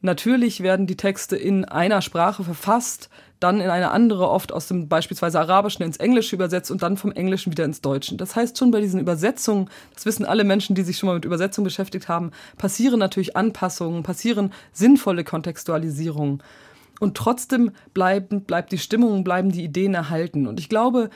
natürlich 0.00 0.62
werden 0.62 0.86
die 0.86 0.96
Texte 0.96 1.36
in 1.36 1.64
einer 1.64 2.02
Sprache 2.02 2.44
verfasst, 2.44 3.10
dann 3.40 3.60
in 3.60 3.68
eine 3.68 3.90
andere, 3.90 4.30
oft 4.30 4.52
aus 4.52 4.66
dem 4.68 4.88
beispielsweise 4.88 5.38
Arabischen 5.38 5.84
ins 5.84 5.98
Englische 5.98 6.34
übersetzt 6.34 6.70
und 6.70 6.82
dann 6.82 6.96
vom 6.96 7.12
Englischen 7.12 7.52
wieder 7.52 7.64
ins 7.64 7.82
Deutsche. 7.82 8.16
Das 8.16 8.34
heißt, 8.34 8.56
schon 8.56 8.70
bei 8.70 8.80
diesen 8.80 9.00
Übersetzungen, 9.00 9.68
das 9.94 10.06
wissen 10.06 10.24
alle 10.24 10.44
Menschen, 10.44 10.74
die 10.74 10.82
sich 10.82 10.96
schon 10.96 11.08
mal 11.08 11.14
mit 11.14 11.24
Übersetzung 11.24 11.64
beschäftigt 11.64 12.08
haben, 12.08 12.30
passieren 12.56 12.98
natürlich 12.98 13.36
Anpassungen, 13.36 14.02
passieren 14.02 14.52
sinnvolle 14.72 15.24
Kontextualisierungen. 15.24 16.42
Und 16.98 17.16
trotzdem 17.16 17.72
bleiben, 17.92 18.42
bleibt 18.42 18.72
die 18.72 18.78
Stimmung, 18.78 19.22
bleiben 19.22 19.52
die 19.52 19.64
Ideen 19.64 19.92
erhalten. 19.92 20.46
Und 20.46 20.58
ich 20.58 20.70
glaube, 20.70 21.10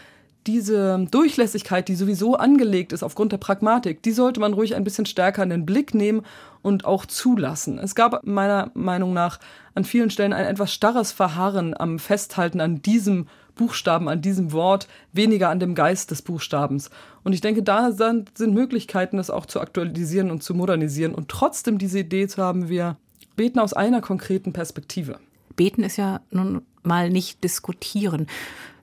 diese 0.46 1.06
Durchlässigkeit, 1.10 1.88
die 1.88 1.94
sowieso 1.94 2.36
angelegt 2.36 2.92
ist 2.92 3.02
aufgrund 3.02 3.32
der 3.32 3.38
Pragmatik, 3.38 4.02
die 4.02 4.12
sollte 4.12 4.40
man 4.40 4.52
ruhig 4.52 4.74
ein 4.74 4.84
bisschen 4.84 5.06
stärker 5.06 5.42
in 5.42 5.50
den 5.50 5.66
Blick 5.66 5.94
nehmen 5.94 6.22
und 6.62 6.84
auch 6.84 7.06
zulassen. 7.06 7.78
Es 7.78 7.94
gab 7.94 8.26
meiner 8.26 8.70
Meinung 8.74 9.12
nach 9.12 9.38
an 9.74 9.84
vielen 9.84 10.10
Stellen 10.10 10.32
ein 10.32 10.46
etwas 10.46 10.72
starres 10.72 11.12
Verharren 11.12 11.78
am 11.78 11.98
Festhalten 11.98 12.60
an 12.60 12.82
diesem 12.82 13.26
Buchstaben, 13.54 14.08
an 14.08 14.22
diesem 14.22 14.52
Wort, 14.52 14.88
weniger 15.12 15.50
an 15.50 15.60
dem 15.60 15.74
Geist 15.74 16.10
des 16.10 16.22
Buchstabens. 16.22 16.90
Und 17.24 17.34
ich 17.34 17.42
denke, 17.42 17.62
da 17.62 17.92
sind 17.92 18.54
Möglichkeiten, 18.54 19.18
das 19.18 19.30
auch 19.30 19.44
zu 19.44 19.60
aktualisieren 19.60 20.30
und 20.30 20.42
zu 20.42 20.54
modernisieren 20.54 21.14
und 21.14 21.28
trotzdem 21.28 21.76
diese 21.76 21.98
Idee 21.98 22.26
zu 22.26 22.42
haben, 22.42 22.68
wir 22.68 22.96
beten 23.36 23.58
aus 23.58 23.74
einer 23.74 24.00
konkreten 24.00 24.52
Perspektive. 24.52 25.18
Beten 25.56 25.82
ist 25.82 25.98
ja 25.98 26.20
nun 26.30 26.62
mal 26.82 27.10
nicht 27.10 27.44
diskutieren. 27.44 28.26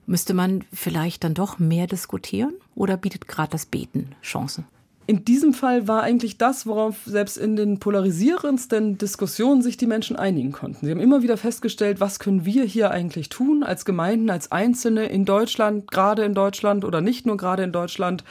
Müsste 0.10 0.34
man 0.34 0.64
vielleicht 0.72 1.26
dann 1.26 1.34
doch 1.34 1.60
mehr 1.60 1.86
diskutieren 1.86 2.54
oder 2.76 2.96
bietet 2.96 3.28
gerade 3.28 3.52
das 3.52 3.66
Beten 3.66 4.16
Chancen? 4.24 4.66
In 5.06 5.26
diesem 5.26 5.54
Fall 5.54 5.90
war 5.90 6.02
eigentlich 6.02 6.38
das, 6.38 6.66
worauf 6.66 6.96
selbst 7.06 7.38
in 7.38 7.58
den 7.58 7.80
polarisierendsten 7.80 8.98
Diskussionen 8.98 9.62
sich 9.62 9.76
die 9.76 9.86
Menschen 9.86 10.16
einigen 10.16 10.54
konnten. 10.54 10.86
Sie 10.86 10.92
haben 10.92 11.02
immer 11.02 11.24
wieder 11.24 11.36
festgestellt, 11.36 12.00
was 12.00 12.20
können 12.20 12.46
wir 12.46 12.64
hier 12.64 12.92
eigentlich 12.92 13.28
tun 13.28 13.64
als 13.64 13.84
Gemeinden, 13.84 14.30
als 14.30 14.50
Einzelne 14.50 15.08
in 15.08 15.26
Deutschland, 15.26 15.92
gerade 15.92 16.24
in 16.24 16.34
Deutschland 16.34 16.86
oder 16.86 17.02
nicht 17.02 17.26
nur 17.26 17.36
gerade 17.36 17.64
in 17.64 17.74
Deutschland. 17.74 18.24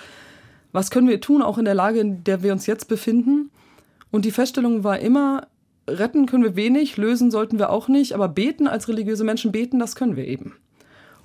Was 0.72 0.90
können 0.90 1.08
wir 1.08 1.20
tun, 1.20 1.42
auch 1.42 1.58
in 1.58 1.66
der 1.66 1.74
Lage, 1.74 2.00
in 2.00 2.24
der 2.24 2.42
wir 2.42 2.52
uns 2.52 2.66
jetzt 2.66 2.88
befinden? 2.88 3.50
Und 4.10 4.24
die 4.24 4.30
Feststellung 4.30 4.82
war 4.82 4.98
immer, 4.98 5.46
retten 5.86 6.24
können 6.24 6.44
wir 6.44 6.56
wenig, 6.56 6.96
lösen 6.96 7.30
sollten 7.30 7.58
wir 7.58 7.68
auch 7.68 7.88
nicht, 7.88 8.14
aber 8.14 8.28
beten 8.28 8.66
als 8.66 8.88
religiöse 8.88 9.24
Menschen, 9.24 9.52
beten, 9.52 9.78
das 9.78 9.94
können 9.94 10.16
wir 10.16 10.26
eben. 10.26 10.54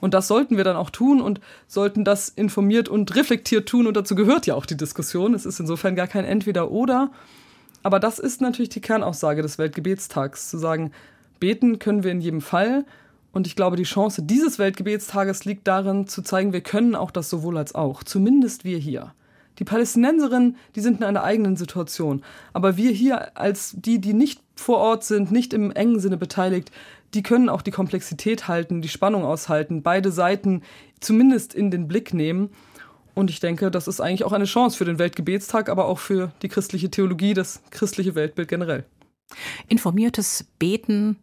Und 0.01 0.13
das 0.13 0.27
sollten 0.27 0.57
wir 0.57 0.65
dann 0.65 0.75
auch 0.75 0.89
tun 0.89 1.21
und 1.21 1.39
sollten 1.67 2.03
das 2.03 2.27
informiert 2.27 2.89
und 2.89 3.15
reflektiert 3.15 3.69
tun. 3.69 3.87
Und 3.87 3.95
dazu 3.95 4.15
gehört 4.15 4.45
ja 4.47 4.55
auch 4.55 4.65
die 4.65 4.75
Diskussion. 4.75 5.33
Es 5.33 5.45
ist 5.45 5.59
insofern 5.59 5.95
gar 5.95 6.07
kein 6.07 6.25
Entweder-Oder. 6.25 7.11
Aber 7.83 7.99
das 7.99 8.19
ist 8.19 8.41
natürlich 8.41 8.69
die 8.69 8.81
Kernaussage 8.81 9.41
des 9.41 9.57
Weltgebetstags, 9.57 10.49
zu 10.49 10.57
sagen, 10.57 10.91
beten 11.39 11.79
können 11.79 12.03
wir 12.03 12.11
in 12.11 12.21
jedem 12.21 12.41
Fall. 12.41 12.85
Und 13.31 13.47
ich 13.47 13.55
glaube, 13.55 13.77
die 13.77 13.83
Chance 13.83 14.23
dieses 14.23 14.59
Weltgebetstages 14.59 15.45
liegt 15.45 15.67
darin, 15.67 16.07
zu 16.07 16.21
zeigen, 16.21 16.51
wir 16.51 16.61
können 16.61 16.95
auch 16.95 17.11
das 17.11 17.29
sowohl 17.29 17.57
als 17.57 17.75
auch. 17.75 18.03
Zumindest 18.03 18.65
wir 18.65 18.77
hier. 18.77 19.13
Die 19.59 19.63
Palästinenserinnen, 19.63 20.57
die 20.75 20.81
sind 20.81 20.99
in 20.99 21.03
einer 21.03 21.23
eigenen 21.23 21.55
Situation. 21.55 22.23
Aber 22.53 22.77
wir 22.77 22.91
hier 22.91 23.37
als 23.37 23.75
die, 23.77 23.99
die 23.99 24.13
nicht 24.13 24.41
vor 24.55 24.77
Ort 24.77 25.03
sind, 25.03 25.31
nicht 25.31 25.53
im 25.53 25.71
engen 25.71 25.99
Sinne 25.99 26.17
beteiligt, 26.17 26.71
die 27.13 27.23
können 27.23 27.49
auch 27.49 27.61
die 27.61 27.71
Komplexität 27.71 28.47
halten, 28.47 28.81
die 28.81 28.89
Spannung 28.89 29.25
aushalten, 29.25 29.83
beide 29.83 30.11
Seiten 30.11 30.63
zumindest 30.99 31.53
in 31.53 31.71
den 31.71 31.87
Blick 31.87 32.13
nehmen. 32.13 32.49
Und 33.13 33.29
ich 33.29 33.39
denke, 33.39 33.71
das 33.71 33.87
ist 33.87 33.99
eigentlich 33.99 34.23
auch 34.23 34.31
eine 34.31 34.45
Chance 34.45 34.77
für 34.77 34.85
den 34.85 34.99
Weltgebetstag, 34.99 35.69
aber 35.69 35.85
auch 35.85 35.99
für 35.99 36.31
die 36.41 36.47
christliche 36.47 36.89
Theologie, 36.89 37.33
das 37.33 37.61
christliche 37.69 38.15
Weltbild 38.15 38.47
generell. 38.47 38.85
Informiertes 39.67 40.45
Beten 40.59 41.17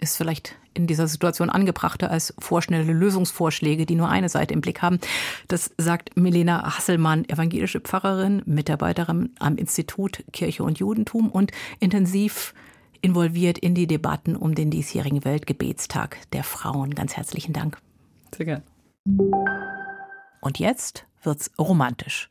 ist 0.00 0.16
vielleicht 0.16 0.56
in 0.74 0.86
dieser 0.86 1.06
Situation 1.06 1.50
angebrachter 1.50 2.10
als 2.10 2.34
vorschnelle 2.38 2.92
Lösungsvorschläge, 2.92 3.86
die 3.86 3.94
nur 3.94 4.08
eine 4.08 4.28
Seite 4.28 4.54
im 4.54 4.60
Blick 4.60 4.82
haben. 4.82 4.98
Das 5.48 5.70
sagt 5.78 6.16
Milena 6.16 6.76
Hasselmann, 6.76 7.28
evangelische 7.28 7.80
Pfarrerin, 7.80 8.42
Mitarbeiterin 8.44 9.30
am 9.38 9.56
Institut 9.56 10.24
Kirche 10.32 10.64
und 10.64 10.78
Judentum 10.78 11.30
und 11.30 11.52
intensiv 11.78 12.54
involviert 13.04 13.58
in 13.58 13.74
die 13.74 13.86
Debatten 13.86 14.34
um 14.34 14.54
den 14.54 14.70
diesjährigen 14.70 15.24
Weltgebetstag 15.24 16.16
der 16.32 16.42
Frauen. 16.42 16.94
Ganz 16.94 17.16
herzlichen 17.16 17.52
Dank. 17.52 17.76
Sehr 18.34 18.46
gern. 18.46 18.62
Und 20.40 20.58
jetzt 20.58 21.04
wird's 21.22 21.50
romantisch. 21.58 22.30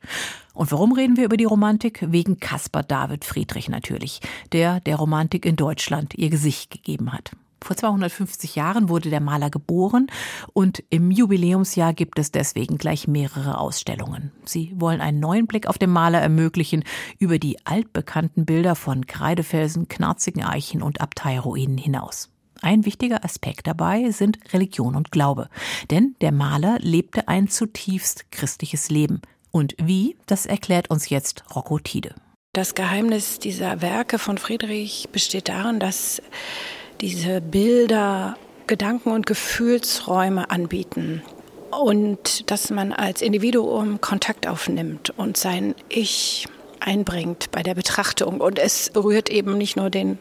Und 0.52 0.72
warum 0.72 0.92
reden 0.92 1.16
wir 1.16 1.24
über 1.24 1.36
die 1.36 1.44
Romantik? 1.44 2.04
Wegen 2.10 2.40
Caspar 2.40 2.82
David 2.82 3.24
Friedrich 3.24 3.68
natürlich, 3.68 4.20
der 4.52 4.80
der 4.80 4.96
Romantik 4.96 5.46
in 5.46 5.54
Deutschland 5.56 6.14
ihr 6.14 6.30
Gesicht 6.30 6.70
gegeben 6.70 7.12
hat. 7.12 7.30
Vor 7.64 7.76
250 7.76 8.56
Jahren 8.56 8.90
wurde 8.90 9.08
der 9.08 9.22
Maler 9.22 9.48
geboren 9.48 10.08
und 10.52 10.84
im 10.90 11.10
Jubiläumsjahr 11.10 11.94
gibt 11.94 12.18
es 12.18 12.30
deswegen 12.30 12.76
gleich 12.76 13.08
mehrere 13.08 13.56
Ausstellungen. 13.56 14.32
Sie 14.44 14.74
wollen 14.76 15.00
einen 15.00 15.18
neuen 15.18 15.46
Blick 15.46 15.66
auf 15.66 15.78
den 15.78 15.88
Maler 15.88 16.20
ermöglichen 16.20 16.84
über 17.18 17.38
die 17.38 17.56
altbekannten 17.64 18.44
Bilder 18.44 18.74
von 18.74 19.06
Kreidefelsen, 19.06 19.88
knarzigen 19.88 20.44
Eichen 20.44 20.82
und 20.82 21.00
Abteiruinen 21.00 21.78
hinaus. 21.78 22.28
Ein 22.60 22.84
wichtiger 22.84 23.24
Aspekt 23.24 23.66
dabei 23.66 24.10
sind 24.10 24.38
Religion 24.52 24.94
und 24.94 25.10
Glaube. 25.10 25.48
Denn 25.90 26.16
der 26.20 26.32
Maler 26.32 26.76
lebte 26.80 27.28
ein 27.28 27.48
zutiefst 27.48 28.30
christliches 28.30 28.90
Leben. 28.90 29.22
Und 29.50 29.74
wie, 29.82 30.18
das 30.26 30.44
erklärt 30.44 30.90
uns 30.90 31.08
jetzt 31.08 31.44
Rocco 31.56 31.78
Tide. 31.78 32.14
Das 32.52 32.74
Geheimnis 32.74 33.38
dieser 33.38 33.80
Werke 33.80 34.18
von 34.18 34.36
Friedrich 34.36 35.08
besteht 35.10 35.48
darin, 35.48 35.80
dass 35.80 36.20
diese 37.00 37.40
Bilder 37.40 38.36
Gedanken- 38.66 39.12
und 39.12 39.26
Gefühlsräume 39.26 40.50
anbieten. 40.50 41.22
und 41.80 42.50
dass 42.50 42.70
man 42.70 42.92
als 42.92 43.20
Individuum 43.20 44.00
Kontakt 44.00 44.46
aufnimmt 44.46 45.10
und 45.16 45.36
sein 45.36 45.74
Ich 45.88 46.46
einbringt 46.80 47.50
bei 47.50 47.62
der 47.62 47.74
Betrachtung. 47.74 48.40
Und 48.40 48.58
es 48.58 48.90
berührt 48.90 49.30
eben 49.30 49.58
nicht 49.58 49.76
nur 49.76 49.90
den 49.90 50.18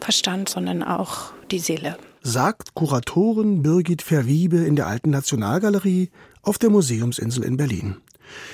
Verstand, 0.00 0.48
sondern 0.48 0.82
auch 0.82 1.32
die 1.50 1.58
Seele. 1.58 1.96
Sagt 2.22 2.74
Kuratorin 2.74 3.62
Birgit 3.62 4.00
Verwiebe 4.02 4.58
in 4.58 4.76
der 4.76 4.86
Alten 4.86 5.10
Nationalgalerie 5.10 6.10
auf 6.42 6.58
der 6.58 6.70
Museumsinsel 6.70 7.44
in 7.44 7.56
Berlin. 7.56 7.96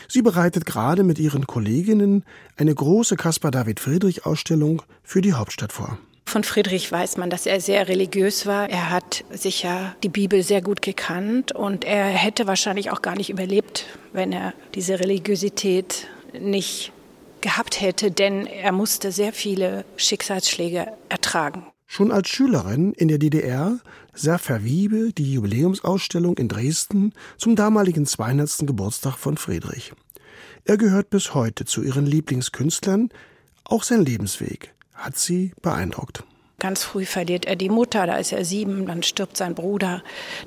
Sie 0.09 0.23
bereitet 0.23 0.67
gerade 0.67 1.05
mit 1.05 1.21
ihren 1.21 1.47
Kolleginnen 1.47 2.25
eine 2.57 2.75
große 2.75 3.15
Caspar 3.15 3.53
David 3.53 3.79
Friedrich 3.79 4.27
Ausstellung 4.27 4.83
für 5.05 5.21
die 5.21 5.35
Hauptstadt 5.35 5.73
vor. 5.73 5.99
Von 6.31 6.45
Friedrich 6.45 6.93
weiß 6.93 7.17
man, 7.17 7.29
dass 7.29 7.45
er 7.45 7.61
sehr 7.61 7.89
religiös 7.89 8.47
war. 8.47 8.71
Er 8.71 8.91
hat 8.91 9.25
sicher 9.33 9.97
die 10.05 10.09
Bibel 10.09 10.45
sehr 10.45 10.63
gut 10.63 10.81
gekannt 10.81 11.51
und 11.51 11.85
er 11.85 12.05
hätte 12.05 12.47
wahrscheinlich 12.47 12.93
auch 12.93 13.03
gar 13.03 13.17
nicht 13.17 13.31
überlebt, 13.31 13.87
wenn 14.13 14.33
er 14.33 14.55
diese 14.77 15.01
Religiosität 15.01 16.07
nicht 16.41 16.93
gehabt 17.41 17.81
hätte, 17.81 18.13
denn 18.13 18.47
er 18.47 18.71
musste 18.71 19.11
sehr 19.11 19.33
viele 19.33 19.85
Schicksalsschläge 19.97 20.87
ertragen. 21.09 21.67
Schon 21.89 22.13
als 22.13 22.29
Schülerin 22.29 22.93
in 22.93 23.09
der 23.09 23.19
DDR 23.19 23.81
sah 24.15 24.39
Verwiebe 24.39 25.13
die 25.13 25.33
Jubiläumsausstellung 25.33 26.39
in 26.39 26.47
Dresden 26.47 27.13
zum 27.39 27.57
damaligen 27.57 28.07
200. 28.07 28.69
Geburtstag 28.69 29.17
von 29.17 29.37
Friedrich. 29.37 29.95
Er 30.65 30.77
gehört 30.77 31.11
bis 31.11 31.35
heute 31.35 31.65
zu 31.65 31.83
ihren 31.83 32.07
Lieblingskünstlern, 32.07 33.09
auch 33.65 33.83
sein 33.83 34.05
Lebensweg 34.05 34.73
hat 35.01 35.17
sie 35.19 35.53
beeindruckt. 35.63 36.25
Ganz 36.61 36.85
früh 36.85 37.07
verliert 37.07 37.47
er 37.47 37.57
die 37.57 37.71
Mutter, 37.71 38.07
da 38.07 38.17
ist 38.17 38.33
er 38.33 38.45
sieben, 38.45 38.87
dann 38.87 39.03
stirbt 39.03 39.39
sein 39.39 39.55
Bruder, 39.55 40.03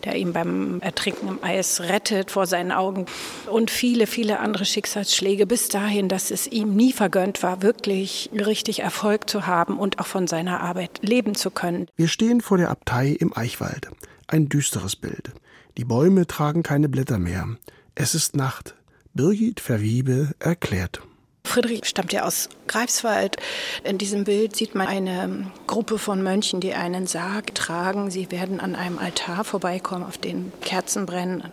der 0.05 0.15
ihn 0.15 0.31
beim 0.31 0.79
Ertrinken 0.81 1.27
im 1.27 1.43
Eis 1.43 1.81
rettet 1.81 2.29
vor 2.29 2.45
seinen 2.45 2.71
Augen. 2.71 3.07
Und 3.49 3.71
viele, 3.71 4.05
viele 4.05 4.39
andere 4.39 4.63
Schicksalsschläge 4.63 5.47
bis 5.47 5.69
dahin, 5.69 6.09
dass 6.09 6.29
es 6.29 6.45
ihm 6.45 6.75
nie 6.75 6.93
vergönnt 6.93 7.41
war, 7.41 7.63
wirklich 7.63 8.29
richtig 8.31 8.81
Erfolg 8.81 9.27
zu 9.27 9.47
haben 9.47 9.79
und 9.79 9.99
auch 9.99 10.05
von 10.05 10.27
seiner 10.27 10.61
Arbeit 10.61 10.99
leben 11.01 11.33
zu 11.33 11.49
können. 11.49 11.87
Wir 11.95 12.07
stehen 12.07 12.41
vor 12.41 12.57
der 12.57 12.69
Abtei 12.69 13.07
im 13.07 13.35
Eichwald. 13.35 13.87
Ein 14.27 14.49
düsteres 14.49 14.95
Bild. 14.95 15.31
Die 15.77 15.85
Bäume 15.85 16.27
tragen 16.27 16.61
keine 16.61 16.89
Blätter 16.89 17.17
mehr. 17.17 17.47
Es 17.95 18.13
ist 18.13 18.35
Nacht. 18.35 18.75
Birgit 19.15 19.59
Verwiebe 19.59 20.35
erklärt. 20.37 21.01
Friedrich 21.53 21.85
stammt 21.85 22.11
ja 22.13 22.23
aus 22.23 22.49
Greifswald. 22.67 23.37
In 23.83 23.99
diesem 23.99 24.23
Bild 24.23 24.55
sieht 24.55 24.73
man 24.73 24.87
eine 24.87 25.51
Gruppe 25.67 25.99
von 25.99 26.23
Mönchen, 26.23 26.61
die 26.61 26.73
einen 26.73 27.05
Sarg 27.05 27.53
tragen. 27.53 28.09
Sie 28.09 28.31
werden 28.31 28.59
an 28.59 28.75
einem 28.75 28.97
Altar 28.97 29.43
vorbeikommen, 29.43 30.03
auf 30.03 30.17
den 30.17 30.51
Kerzen 30.61 31.05
brennen, 31.05 31.43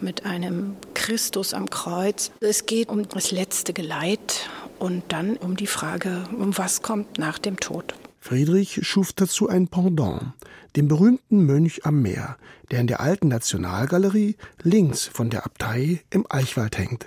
mit 0.00 0.24
einem 0.24 0.76
Christus 0.94 1.52
am 1.52 1.68
Kreuz. 1.68 2.30
Es 2.40 2.64
geht 2.64 2.88
um 2.88 3.06
das 3.08 3.30
letzte 3.30 3.74
Geleit 3.74 4.48
und 4.78 5.02
dann 5.08 5.36
um 5.36 5.54
die 5.54 5.66
Frage, 5.66 6.24
um 6.38 6.56
was 6.56 6.80
kommt 6.80 7.18
nach 7.18 7.38
dem 7.38 7.60
Tod. 7.60 7.94
Friedrich 8.20 8.80
schuf 8.82 9.12
dazu 9.12 9.50
ein 9.50 9.68
Pendant, 9.68 10.32
den 10.76 10.88
berühmten 10.88 11.44
Mönch 11.44 11.84
am 11.84 12.00
Meer, 12.00 12.38
der 12.70 12.80
in 12.80 12.86
der 12.86 13.00
alten 13.00 13.28
Nationalgalerie 13.28 14.36
links 14.62 15.04
von 15.04 15.28
der 15.28 15.44
Abtei 15.44 16.02
im 16.08 16.24
Eichwald 16.30 16.78
hängt. 16.78 17.06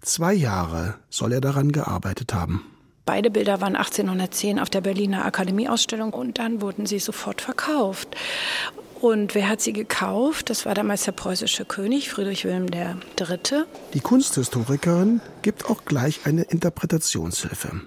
Zwei 0.00 0.32
Jahre 0.32 0.94
soll 1.10 1.32
er 1.32 1.40
daran 1.40 1.72
gearbeitet 1.72 2.34
haben. 2.34 2.64
Beide 3.04 3.30
Bilder 3.30 3.60
waren 3.60 3.74
1810 3.74 4.58
auf 4.58 4.68
der 4.68 4.82
Berliner 4.82 5.24
Akademieausstellung 5.24 6.12
und 6.12 6.38
dann 6.38 6.60
wurden 6.60 6.84
sie 6.86 6.98
sofort 6.98 7.40
verkauft. 7.40 8.16
Und 9.00 9.34
wer 9.34 9.48
hat 9.48 9.60
sie 9.60 9.72
gekauft? 9.72 10.50
Das 10.50 10.66
war 10.66 10.74
damals 10.74 11.04
der 11.04 11.12
preußische 11.12 11.64
König 11.64 12.10
Friedrich 12.10 12.44
Wilhelm 12.44 12.66
III. 12.68 13.64
Die 13.94 14.00
Kunsthistorikerin 14.00 15.20
gibt 15.42 15.66
auch 15.66 15.84
gleich 15.84 16.26
eine 16.26 16.42
Interpretationshilfe. 16.42 17.80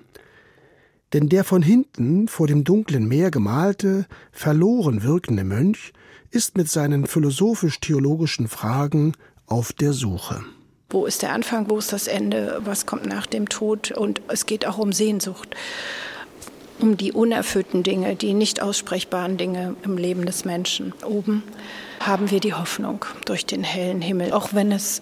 Denn 1.13 1.27
der 1.27 1.43
von 1.43 1.61
hinten 1.61 2.27
vor 2.27 2.47
dem 2.47 2.63
dunklen 2.63 3.07
Meer 3.07 3.29
gemalte, 3.29 4.05
verloren 4.31 5.03
wirkende 5.03 5.43
Mönch 5.43 5.91
ist 6.29 6.57
mit 6.57 6.69
seinen 6.69 7.05
philosophisch-theologischen 7.05 8.47
Fragen 8.47 9.13
auf 9.45 9.73
der 9.73 9.91
Suche. 9.91 10.43
Wo 10.91 11.05
ist 11.05 11.21
der 11.21 11.31
Anfang, 11.31 11.69
wo 11.69 11.77
ist 11.77 11.93
das 11.93 12.07
Ende, 12.07 12.59
was 12.65 12.85
kommt 12.85 13.05
nach 13.05 13.25
dem 13.25 13.47
Tod? 13.47 13.91
Und 13.91 14.21
es 14.27 14.45
geht 14.45 14.67
auch 14.67 14.77
um 14.77 14.91
Sehnsucht, 14.91 15.55
um 16.79 16.97
die 16.97 17.13
unerfüllten 17.13 17.81
Dinge, 17.81 18.17
die 18.17 18.33
nicht 18.33 18.61
aussprechbaren 18.61 19.37
Dinge 19.37 19.77
im 19.83 19.97
Leben 19.97 20.25
des 20.25 20.43
Menschen. 20.43 20.93
Oben 21.05 21.43
haben 22.01 22.29
wir 22.29 22.41
die 22.41 22.53
Hoffnung 22.53 23.05
durch 23.23 23.45
den 23.45 23.63
hellen 23.63 24.01
Himmel. 24.01 24.33
Auch 24.33 24.49
wenn 24.53 24.73
es 24.73 25.01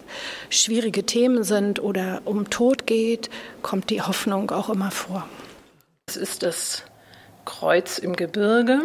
schwierige 0.52 1.06
Themen 1.08 1.44
sind 1.44 1.82
oder 1.82 2.22
um 2.26 2.52
Tod 2.52 2.86
geht, 2.86 3.32
kommt 3.64 3.90
die 3.90 4.04
Hoffnung 4.04 4.52
auch 4.52 4.70
immer 4.70 4.92
vor. 4.92 5.28
Es 6.08 6.18
ist 6.18 6.44
das 6.44 6.84
Kreuz 7.46 7.98
im 7.98 8.16
Gebirge. 8.16 8.82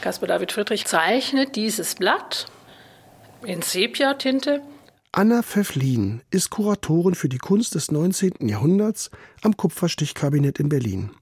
Caspar 0.00 0.26
David 0.26 0.50
Friedrich 0.50 0.86
zeichnet 0.86 1.54
dieses 1.54 1.94
Blatt 1.94 2.46
in 3.46 3.62
Sepia-Tinte 3.62 4.60
Anna 5.16 5.44
Pfefflin 5.44 6.22
ist 6.32 6.50
Kuratorin 6.50 7.14
für 7.14 7.28
die 7.28 7.38
Kunst 7.38 7.76
des 7.76 7.92
19. 7.92 8.48
Jahrhunderts 8.48 9.12
am 9.44 9.56
Kupferstichkabinett 9.56 10.58
in 10.58 10.68
Berlin. 10.68 11.12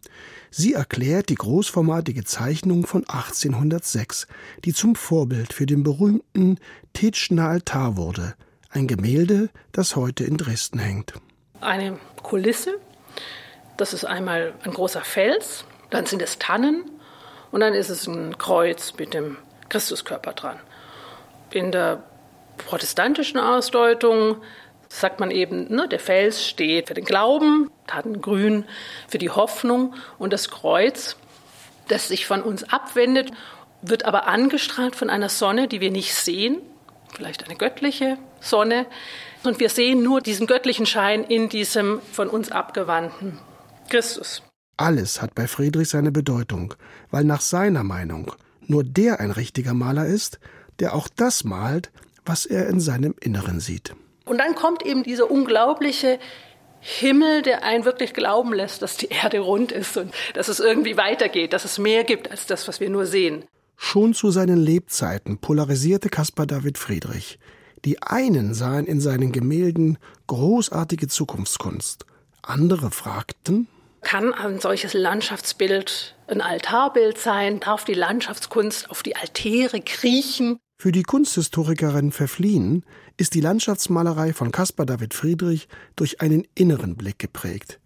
Sie 0.50 0.72
erklärt 0.72 1.28
die 1.28 1.34
großformatige 1.34 2.24
Zeichnung 2.24 2.86
von 2.86 3.02
1806, 3.06 4.28
die 4.64 4.72
zum 4.72 4.94
Vorbild 4.94 5.52
für 5.52 5.66
den 5.66 5.82
berühmten 5.82 6.58
Tetschner 6.94 7.50
Altar 7.50 7.98
wurde, 7.98 8.34
ein 8.70 8.86
Gemälde, 8.86 9.50
das 9.72 9.94
heute 9.94 10.24
in 10.24 10.38
Dresden 10.38 10.78
hängt. 10.78 11.12
Eine 11.60 11.98
Kulisse, 12.22 12.78
das 13.76 13.92
ist 13.92 14.06
einmal 14.06 14.54
ein 14.62 14.72
großer 14.72 15.02
Fels, 15.02 15.66
dann 15.90 16.06
sind 16.06 16.22
es 16.22 16.38
Tannen 16.38 16.90
und 17.50 17.60
dann 17.60 17.74
ist 17.74 17.90
es 17.90 18.06
ein 18.06 18.38
Kreuz 18.38 18.94
mit 18.98 19.12
dem 19.12 19.36
Christuskörper 19.68 20.32
dran. 20.32 20.58
In 21.50 21.72
der 21.72 22.02
protestantischen 22.66 23.38
Ausdeutung 23.38 24.36
sagt 24.88 25.20
man 25.20 25.30
eben, 25.30 25.72
ne, 25.74 25.88
der 25.88 25.98
Fels 25.98 26.46
steht 26.46 26.88
für 26.88 26.94
den 26.94 27.04
Glauben, 27.04 27.70
Tatengrün 27.86 28.64
für 29.08 29.18
die 29.18 29.30
Hoffnung 29.30 29.94
und 30.18 30.32
das 30.32 30.50
Kreuz, 30.50 31.16
das 31.88 32.08
sich 32.08 32.26
von 32.26 32.42
uns 32.42 32.64
abwendet, 32.64 33.30
wird 33.80 34.04
aber 34.04 34.26
angestrahlt 34.26 34.94
von 34.94 35.10
einer 35.10 35.28
Sonne, 35.28 35.66
die 35.66 35.80
wir 35.80 35.90
nicht 35.90 36.14
sehen, 36.14 36.58
vielleicht 37.14 37.44
eine 37.44 37.56
göttliche 37.56 38.18
Sonne. 38.40 38.86
Und 39.44 39.58
wir 39.60 39.70
sehen 39.70 40.02
nur 40.02 40.20
diesen 40.20 40.46
göttlichen 40.46 40.86
Schein 40.86 41.24
in 41.24 41.48
diesem 41.48 42.00
von 42.12 42.28
uns 42.28 42.52
abgewandten 42.52 43.38
Christus. 43.88 44.42
Alles 44.76 45.20
hat 45.20 45.34
bei 45.34 45.46
Friedrich 45.46 45.88
seine 45.88 46.12
Bedeutung, 46.12 46.74
weil 47.10 47.24
nach 47.24 47.40
seiner 47.40 47.82
Meinung 47.82 48.32
nur 48.66 48.84
der 48.84 49.20
ein 49.20 49.30
richtiger 49.30 49.74
Maler 49.74 50.06
ist, 50.06 50.38
der 50.78 50.94
auch 50.94 51.08
das 51.08 51.44
malt, 51.44 51.90
was 52.24 52.46
er 52.46 52.68
in 52.68 52.80
seinem 52.80 53.14
Inneren 53.20 53.60
sieht. 53.60 53.94
Und 54.24 54.38
dann 54.38 54.54
kommt 54.54 54.84
eben 54.84 55.02
dieser 55.02 55.30
unglaubliche 55.30 56.18
Himmel, 56.80 57.42
der 57.42 57.62
einen 57.62 57.84
wirklich 57.84 58.12
glauben 58.12 58.52
lässt, 58.52 58.82
dass 58.82 58.96
die 58.96 59.08
Erde 59.08 59.40
rund 59.40 59.70
ist 59.72 59.96
und 59.96 60.12
dass 60.34 60.48
es 60.48 60.58
irgendwie 60.58 60.96
weitergeht, 60.96 61.52
dass 61.52 61.64
es 61.64 61.78
mehr 61.78 62.04
gibt 62.04 62.30
als 62.30 62.46
das, 62.46 62.66
was 62.66 62.80
wir 62.80 62.90
nur 62.90 63.06
sehen. 63.06 63.44
Schon 63.76 64.14
zu 64.14 64.30
seinen 64.30 64.58
Lebzeiten 64.58 65.38
polarisierte 65.38 66.08
Caspar 66.08 66.46
David 66.46 66.78
Friedrich. 66.78 67.38
Die 67.84 68.02
einen 68.02 68.54
sahen 68.54 68.86
in 68.86 69.00
seinen 69.00 69.32
Gemälden 69.32 69.98
großartige 70.28 71.08
Zukunftskunst. 71.08 72.06
Andere 72.42 72.90
fragten, 72.90 73.68
kann 74.02 74.34
ein 74.34 74.58
solches 74.58 74.94
Landschaftsbild 74.94 76.16
ein 76.26 76.40
Altarbild 76.40 77.18
sein? 77.18 77.60
Darf 77.60 77.84
die 77.84 77.94
Landschaftskunst 77.94 78.90
auf 78.90 79.02
die 79.02 79.16
Altäre 79.16 79.80
kriechen? 79.80 80.58
Für 80.82 80.90
die 80.90 81.04
Kunsthistorikerin 81.04 82.10
Verfliehen 82.10 82.84
ist 83.16 83.34
die 83.34 83.40
Landschaftsmalerei 83.40 84.32
von 84.32 84.50
Caspar 84.50 84.84
David 84.84 85.14
Friedrich 85.14 85.68
durch 85.94 86.20
einen 86.20 86.44
inneren 86.56 86.96
Blick 86.96 87.20
geprägt. 87.20 87.78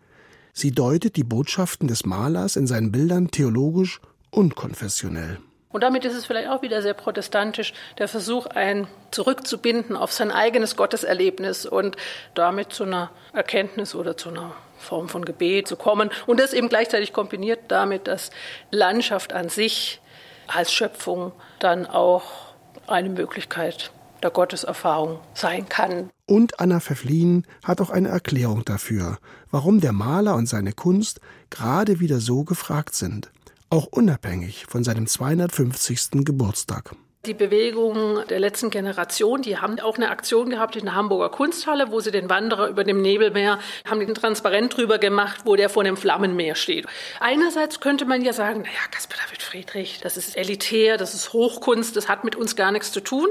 Sie 0.55 0.71
deutet 0.71 1.17
die 1.17 1.23
Botschaften 1.23 1.89
des 1.89 2.07
Malers 2.07 2.57
in 2.57 2.67
seinen 2.67 2.93
Bildern 2.93 3.31
theologisch 3.31 4.01
und 4.31 4.57
konfessionell. 4.57 5.41
Und 5.69 5.83
damit 5.83 6.07
ist 6.07 6.15
es 6.15 6.25
vielleicht 6.25 6.49
auch 6.49 6.63
wieder 6.63 6.81
sehr 6.81 6.95
protestantisch, 6.95 7.75
der 7.99 8.09
Versuch, 8.09 8.47
einen 8.47 8.87
zurückzubinden 9.11 9.95
auf 9.95 10.11
sein 10.11 10.31
eigenes 10.31 10.75
Gotteserlebnis 10.75 11.67
und 11.67 11.97
damit 12.35 12.73
zu 12.73 12.85
einer 12.85 13.11
Erkenntnis 13.35 13.95
oder 13.95 14.17
zu 14.17 14.31
einer 14.31 14.55
Form 14.79 15.11
von 15.11 15.27
Gebet 15.27 15.69
zu 15.69 15.77
kommen. 15.77 16.09
Und 16.25 16.41
das 16.41 16.55
eben 16.55 16.71
gleichzeitig 16.71 17.13
kombiniert 17.13 17.61
damit, 17.69 18.07
dass 18.07 18.31
Landschaft 18.71 19.35
an 19.35 19.51
sich 19.51 20.01
als 20.47 20.73
Schöpfung 20.73 21.33
dann 21.59 21.85
auch 21.85 22.46
eine 22.89 23.09
Möglichkeit 23.09 23.91
der 24.23 24.31
Gotteserfahrung 24.31 25.19
sein 25.35 25.69
kann. 25.69 26.11
Und 26.27 26.59
Anna 26.59 26.81
Pfefflin 26.81 27.47
hat 27.63 27.81
auch 27.81 27.91
eine 27.91 28.09
Erklärung 28.09 28.65
dafür, 28.65 29.19
warum 29.51 29.81
der 29.81 29.93
Maler 29.93 30.35
und 30.35 30.49
seine 30.49 30.73
Kunst 30.73 31.21
gerade 31.51 32.01
wieder 32.01 32.21
so 32.21 32.45
gefragt 32.45 32.95
sind, 32.95 33.31
auch 33.71 33.87
unabhängig 33.87 34.67
von 34.67 34.85
seinem 34.85 35.07
250. 35.07 36.25
Geburtstag. 36.25 36.97
Die 37.27 37.35
Bewegung 37.35 38.25
der 38.29 38.39
letzten 38.39 38.71
Generation, 38.71 39.43
die 39.43 39.59
haben 39.59 39.81
auch 39.81 39.97
eine 39.97 40.11
Aktion 40.11 40.49
gehabt 40.49 40.77
in 40.77 40.85
der 40.85 40.95
Hamburger 40.95 41.29
Kunsthalle, 41.29 41.91
wo 41.91 41.99
sie 41.99 42.13
den 42.13 42.31
Wanderer 42.31 42.69
über 42.69 42.85
dem 42.85 43.03
Nebelmeer 43.03 43.59
haben 43.85 43.99
den 43.99 44.15
Transparent 44.15 44.77
drüber 44.77 44.99
gemacht, 44.99 45.41
wo 45.45 45.57
der 45.57 45.69
vor 45.69 45.83
dem 45.83 45.97
Flammenmeer 45.97 46.55
steht. 46.55 46.87
Einerseits 47.19 47.81
könnte 47.81 48.05
man 48.05 48.23
ja 48.23 48.33
sagen, 48.33 48.61
naja, 48.61 48.79
Caspar 48.93 49.19
David 49.25 49.43
Friedrich, 49.43 49.99
das 50.01 50.17
ist 50.17 50.37
elitär, 50.37 50.99
das 50.99 51.15
ist 51.15 51.33
Hochkunst, 51.33 51.97
das 51.97 52.09
hat 52.09 52.23
mit 52.23 52.37
uns 52.37 52.55
gar 52.55 52.71
nichts 52.71 52.93
zu 52.93 53.01
tun. 53.01 53.29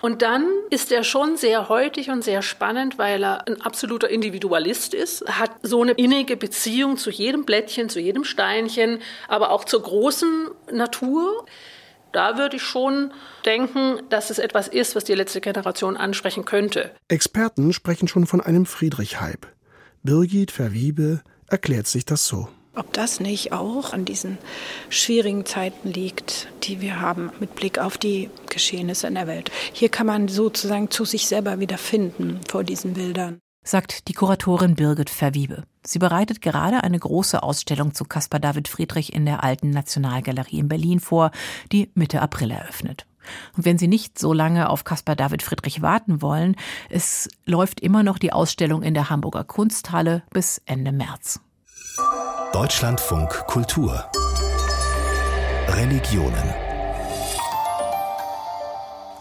Und 0.00 0.22
dann 0.22 0.48
ist 0.70 0.90
er 0.90 1.04
schon 1.04 1.36
sehr 1.36 1.68
heutig 1.68 2.10
und 2.10 2.24
sehr 2.24 2.42
spannend, 2.42 2.98
weil 2.98 3.22
er 3.22 3.46
ein 3.46 3.60
absoluter 3.62 4.10
Individualist 4.10 4.94
ist, 4.94 5.24
hat 5.28 5.52
so 5.62 5.80
eine 5.80 5.92
innige 5.92 6.36
Beziehung 6.36 6.96
zu 6.96 7.08
jedem 7.08 7.44
Blättchen, 7.44 7.88
zu 7.88 8.00
jedem 8.00 8.24
Steinchen, 8.24 9.00
aber 9.28 9.52
auch 9.52 9.64
zur 9.64 9.80
großen 9.80 10.50
Natur. 10.72 11.46
Da 12.12 12.36
würde 12.36 12.56
ich 12.56 12.62
schon 12.62 13.12
denken, 13.46 14.00
dass 14.10 14.30
es 14.30 14.38
etwas 14.38 14.68
ist, 14.68 14.94
was 14.94 15.04
die 15.04 15.14
letzte 15.14 15.40
Generation 15.40 15.96
ansprechen 15.96 16.44
könnte. 16.44 16.90
Experten 17.08 17.72
sprechen 17.72 18.08
schon 18.08 18.26
von 18.26 18.40
einem 18.40 18.66
Friedrich-Hype. 18.66 19.46
Birgit 20.02 20.50
Verwiebe 20.50 21.22
erklärt 21.48 21.86
sich 21.86 22.04
das 22.04 22.26
so. 22.26 22.48
Ob 22.74 22.92
das 22.94 23.20
nicht 23.20 23.52
auch 23.52 23.92
an 23.92 24.06
diesen 24.06 24.38
schwierigen 24.88 25.44
Zeiten 25.44 25.90
liegt, 25.90 26.48
die 26.62 26.80
wir 26.80 27.00
haben 27.00 27.30
mit 27.38 27.54
Blick 27.54 27.78
auf 27.78 27.98
die 27.98 28.30
Geschehnisse 28.48 29.06
in 29.06 29.14
der 29.14 29.26
Welt. 29.26 29.50
Hier 29.74 29.90
kann 29.90 30.06
man 30.06 30.28
sozusagen 30.28 30.90
zu 30.90 31.04
sich 31.04 31.26
selber 31.26 31.60
wieder 31.60 31.76
finden 31.76 32.40
vor 32.48 32.64
diesen 32.64 32.94
Bildern. 32.94 33.40
Sagt 33.64 34.08
die 34.08 34.12
Kuratorin 34.12 34.74
Birgit 34.74 35.08
Verwiebe. 35.08 35.62
Sie 35.84 36.00
bereitet 36.00 36.40
gerade 36.40 36.82
eine 36.82 36.98
große 36.98 37.44
Ausstellung 37.44 37.94
zu 37.94 38.04
Caspar 38.04 38.40
David 38.40 38.66
Friedrich 38.66 39.12
in 39.12 39.24
der 39.24 39.44
Alten 39.44 39.70
Nationalgalerie 39.70 40.58
in 40.58 40.68
Berlin 40.68 40.98
vor, 40.98 41.30
die 41.70 41.88
Mitte 41.94 42.20
April 42.22 42.50
eröffnet. 42.50 43.06
Und 43.56 43.64
wenn 43.64 43.78
Sie 43.78 43.86
nicht 43.86 44.18
so 44.18 44.32
lange 44.32 44.68
auf 44.68 44.82
Caspar 44.82 45.14
David 45.14 45.42
Friedrich 45.42 45.80
warten 45.80 46.22
wollen, 46.22 46.56
es 46.90 47.28
läuft 47.46 47.78
immer 47.78 48.02
noch 48.02 48.18
die 48.18 48.32
Ausstellung 48.32 48.82
in 48.82 48.94
der 48.94 49.10
Hamburger 49.10 49.44
Kunsthalle 49.44 50.24
bis 50.30 50.60
Ende 50.66 50.90
März. 50.90 51.38
Deutschlandfunk 52.52 53.46
Kultur 53.46 54.10
Religionen 55.68 56.52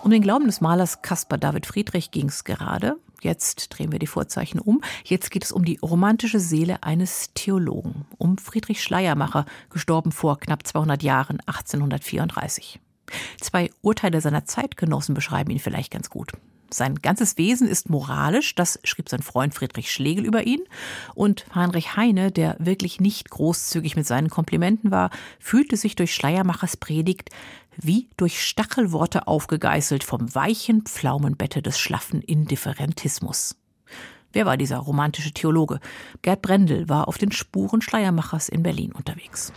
Um 0.04 0.10
den 0.10 0.24
Glauben 0.24 0.48
des 0.48 0.62
Malers 0.62 1.04
Caspar 1.04 1.38
David 1.38 1.68
Friedrich 1.68 2.10
ging 2.10 2.30
es 2.30 2.44
gerade. 2.44 2.98
Jetzt 3.22 3.70
drehen 3.70 3.92
wir 3.92 4.00
die 4.00 4.08
Vorzeichen 4.08 4.60
um. 4.60 4.82
Jetzt 5.04 5.30
geht 5.30 5.44
es 5.44 5.52
um 5.52 5.64
die 5.64 5.78
romantische 5.82 6.40
Seele 6.40 6.82
eines 6.82 7.30
Theologen, 7.36 8.06
um 8.18 8.40
Friedrich 8.40 8.82
Schleiermacher, 8.82 9.46
gestorben 9.70 10.12
vor 10.12 10.40
knapp 10.40 10.66
200 10.66 11.04
Jahren, 11.04 11.40
1834. 11.46 12.80
Zwei 13.40 13.70
Urteile 13.82 14.22
seiner 14.22 14.46
Zeitgenossen 14.46 15.14
beschreiben 15.14 15.52
ihn 15.52 15.60
vielleicht 15.60 15.92
ganz 15.92 16.10
gut. 16.10 16.32
Sein 16.74 16.96
ganzes 16.96 17.38
Wesen 17.38 17.68
ist 17.68 17.90
moralisch, 17.90 18.56
das 18.56 18.80
schrieb 18.86 19.10
sein 19.10 19.22
Freund 19.22 19.54
Friedrich 19.54 19.92
Schlegel 19.92 20.26
über 20.26 20.48
ihn. 20.48 20.62
Und 21.14 21.46
Heinrich 21.54 21.98
Heine, 21.98 22.32
der 22.32 22.56
wirklich 22.60 23.02
nicht 23.02 23.30
großzügig 23.30 23.98
mit 23.98 24.08
seinen 24.08 24.30
Komplimenten 24.30 24.90
war, 24.90 25.10
fühlte 25.40 25.76
sich 25.76 25.96
durch 25.96 26.16
Schleiermachers 26.16 26.78
Predigt 26.78 27.30
wie 27.82 28.10
durch 28.18 28.44
Stachelworte 28.44 29.28
aufgegeißelt 29.28 30.04
vom 30.04 30.34
weichen 30.34 30.84
Pflaumenbette 30.84 31.62
des 31.62 31.80
schlaffen 31.80 32.22
Indifferentismus. 32.22 33.56
Wer 34.34 34.46
war 34.46 34.58
dieser 34.58 34.78
romantische 34.78 35.32
Theologe? 35.32 35.80
Gerd 36.22 36.42
Brendel 36.42 36.88
war 36.88 37.08
auf 37.08 37.18
den 37.18 37.32
Spuren 37.32 37.82
Schleiermachers 37.82 38.50
in 38.50 38.64
Berlin 38.64 38.92
unterwegs. 38.94 39.52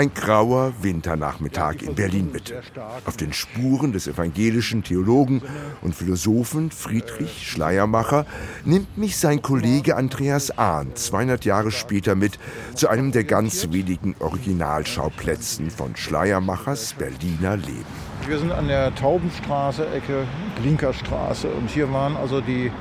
Ein 0.00 0.14
grauer 0.14 0.72
Winternachmittag 0.80 1.82
in 1.82 1.94
Berlin 1.94 2.30
bitte. 2.32 2.62
Auf 3.04 3.18
den 3.18 3.34
Spuren 3.34 3.92
des 3.92 4.06
evangelischen 4.06 4.82
Theologen 4.82 5.42
und 5.82 5.94
Philosophen 5.94 6.70
Friedrich 6.70 7.46
Schleiermacher 7.46 8.24
nimmt 8.64 8.96
mich 8.96 9.18
sein 9.18 9.42
Kollege 9.42 9.96
Andreas 9.96 10.56
Ahn 10.56 10.96
200 10.96 11.44
Jahre 11.44 11.70
später 11.70 12.14
mit 12.14 12.38
zu 12.74 12.88
einem 12.88 13.12
der 13.12 13.24
ganz 13.24 13.70
wenigen 13.72 14.14
Originalschauplätzen 14.20 15.70
von 15.70 15.94
Schleiermachers 15.94 16.94
Berliner 16.94 17.58
Leben. 17.58 17.84
Wir 18.26 18.38
sind 18.38 18.52
an 18.52 18.68
der 18.68 18.94
Taubenstraße, 18.94 19.86
Ecke 19.90 20.26
Blinkerstraße 20.62 21.48
und 21.48 21.68
hier 21.68 21.92
waren 21.92 22.16
also 22.16 22.40
die 22.40 22.72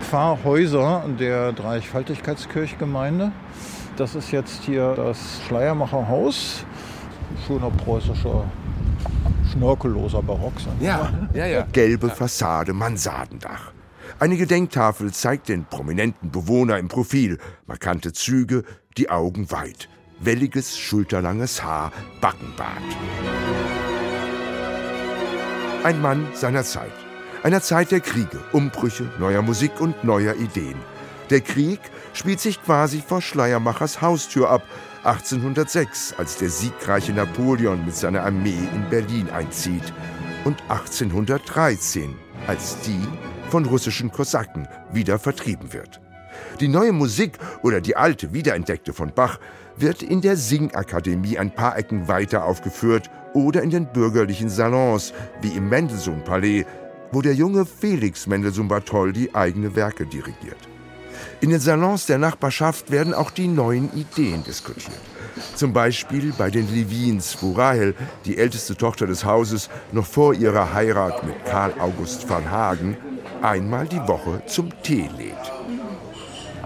Pfarrhäuser 0.00 1.04
der 1.20 1.52
Dreifaltigkeitskirchgemeinde. 1.52 3.30
Das 3.96 4.14
ist 4.14 4.30
jetzt 4.30 4.62
hier 4.64 4.94
das 4.94 5.18
Schleiermacher 5.46 6.08
Haus. 6.08 6.64
Schöner 7.46 7.70
preußischer, 7.70 8.44
schnörkelloser 9.52 10.22
Barock. 10.22 10.54
Ja, 10.80 11.12
ja, 11.34 11.46
ja. 11.46 11.66
Gelbe 11.72 12.08
Fassade, 12.08 12.72
Mansardendach. 12.72 13.72
Eine 14.18 14.36
Gedenktafel 14.36 15.12
zeigt 15.12 15.48
den 15.48 15.64
prominenten 15.64 16.30
Bewohner 16.30 16.78
im 16.78 16.88
Profil. 16.88 17.38
Markante 17.66 18.12
Züge, 18.12 18.64
die 18.96 19.10
Augen 19.10 19.50
weit. 19.50 19.88
Welliges, 20.20 20.78
schulterlanges 20.78 21.62
Haar, 21.62 21.92
Backenbart. 22.20 22.82
Ein 25.84 26.00
Mann 26.00 26.28
seiner 26.32 26.62
Zeit. 26.62 26.92
Einer 27.42 27.60
Zeit 27.60 27.90
der 27.90 28.00
Kriege, 28.00 28.38
Umbrüche, 28.52 29.10
neuer 29.18 29.42
Musik 29.42 29.80
und 29.80 30.04
neuer 30.04 30.34
Ideen. 30.36 30.76
Der 31.30 31.40
Krieg 31.40 31.80
spielt 32.12 32.40
sich 32.40 32.62
quasi 32.62 33.02
vor 33.06 33.22
Schleiermachers 33.22 34.02
Haustür 34.02 34.50
ab, 34.50 34.62
1806, 35.04 36.14
als 36.16 36.36
der 36.36 36.48
siegreiche 36.48 37.12
Napoleon 37.12 37.84
mit 37.84 37.96
seiner 37.96 38.22
Armee 38.22 38.68
in 38.74 38.88
Berlin 38.88 39.30
einzieht, 39.30 39.92
und 40.44 40.60
1813, 40.68 42.14
als 42.46 42.78
die 42.80 43.00
von 43.50 43.64
russischen 43.64 44.10
Kosaken 44.10 44.68
wieder 44.92 45.18
vertrieben 45.18 45.72
wird. 45.72 46.00
Die 46.60 46.68
neue 46.68 46.92
Musik 46.92 47.38
oder 47.62 47.80
die 47.80 47.96
alte 47.96 48.32
wiederentdeckte 48.32 48.92
von 48.92 49.12
Bach 49.14 49.38
wird 49.76 50.02
in 50.02 50.20
der 50.20 50.36
Singakademie 50.36 51.38
ein 51.38 51.54
paar 51.54 51.76
Ecken 51.76 52.08
weiter 52.08 52.44
aufgeführt 52.44 53.10
oder 53.34 53.62
in 53.62 53.70
den 53.70 53.86
bürgerlichen 53.86 54.48
Salons 54.48 55.12
wie 55.40 55.56
im 55.56 55.68
Mendelssohn-Palais, 55.68 56.64
wo 57.10 57.22
der 57.22 57.34
junge 57.34 57.66
Felix 57.66 58.26
Mendelssohn-Bartholdy 58.26 59.30
eigene 59.32 59.74
Werke 59.74 60.06
dirigiert. 60.06 60.71
In 61.40 61.50
den 61.50 61.60
Salons 61.60 62.06
der 62.06 62.18
Nachbarschaft 62.18 62.90
werden 62.90 63.14
auch 63.14 63.30
die 63.30 63.48
neuen 63.48 63.92
Ideen 63.94 64.44
diskutiert. 64.44 65.00
Zum 65.54 65.72
Beispiel 65.72 66.32
bei 66.36 66.50
den 66.50 66.72
Levins, 66.72 67.38
wo 67.40 67.52
Rahel, 67.52 67.94
die 68.24 68.38
älteste 68.38 68.76
Tochter 68.76 69.06
des 69.06 69.24
Hauses, 69.24 69.70
noch 69.92 70.06
vor 70.06 70.34
ihrer 70.34 70.72
Heirat 70.72 71.24
mit 71.24 71.44
Karl 71.44 71.72
August 71.78 72.28
van 72.28 72.50
Hagen 72.50 72.96
einmal 73.42 73.86
die 73.86 74.00
Woche 74.06 74.42
zum 74.46 74.70
Tee 74.82 75.10
lädt. 75.18 75.52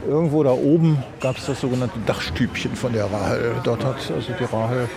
Irgendwo 0.06 0.42
da 0.44 0.50
oben 0.50 1.02
gab 1.20 1.36
es 1.38 1.46
das 1.46 1.60
sogenannte 1.60 1.98
Dachstübchen 2.06 2.76
von 2.76 2.92
der 2.92 3.10
Rahel. 3.10 3.54
Dort 3.64 3.84
hat 3.84 3.96
also 4.14 4.32
die 4.38 4.44
Rahel 4.44 4.88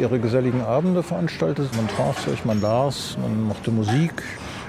ihre 0.00 0.18
geselligen 0.18 0.62
Abende 0.62 1.02
veranstaltet. 1.02 1.74
Man 1.76 1.88
traf 1.88 2.24
sich, 2.24 2.44
man 2.44 2.60
las, 2.60 3.18
man 3.20 3.48
machte 3.48 3.70
Musik. 3.70 4.22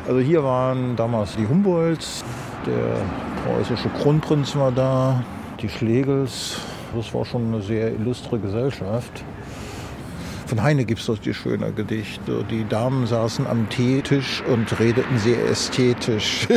Also 0.10 0.22
hier 0.22 0.44
waren 0.44 0.96
damals 0.96 1.36
die 1.36 1.48
Humboldts, 1.48 2.24
der 2.66 3.00
preußische 3.46 3.90
Kronprinz 3.90 4.56
war 4.56 4.72
da, 4.72 5.24
die 5.62 5.70
Schlegels. 5.70 6.58
Das 6.96 7.14
war 7.14 7.26
schon 7.26 7.54
eine 7.54 7.62
sehr 7.62 7.94
illustre 7.94 8.40
Gesellschaft. 8.40 9.24
Von 10.48 10.64
Heine 10.64 10.86
gibt 10.86 11.02
es 11.02 11.06
doch 11.06 11.20
die 11.20 11.36
schöne 11.36 11.72
Gedichte. 11.72 12.44
Die 12.50 12.68
Damen 12.68 13.06
saßen 13.06 13.46
am 13.46 13.70
Teetisch 13.70 14.42
und 14.52 14.80
redeten 14.80 15.20
sehr 15.20 15.48
ästhetisch. 15.48 16.48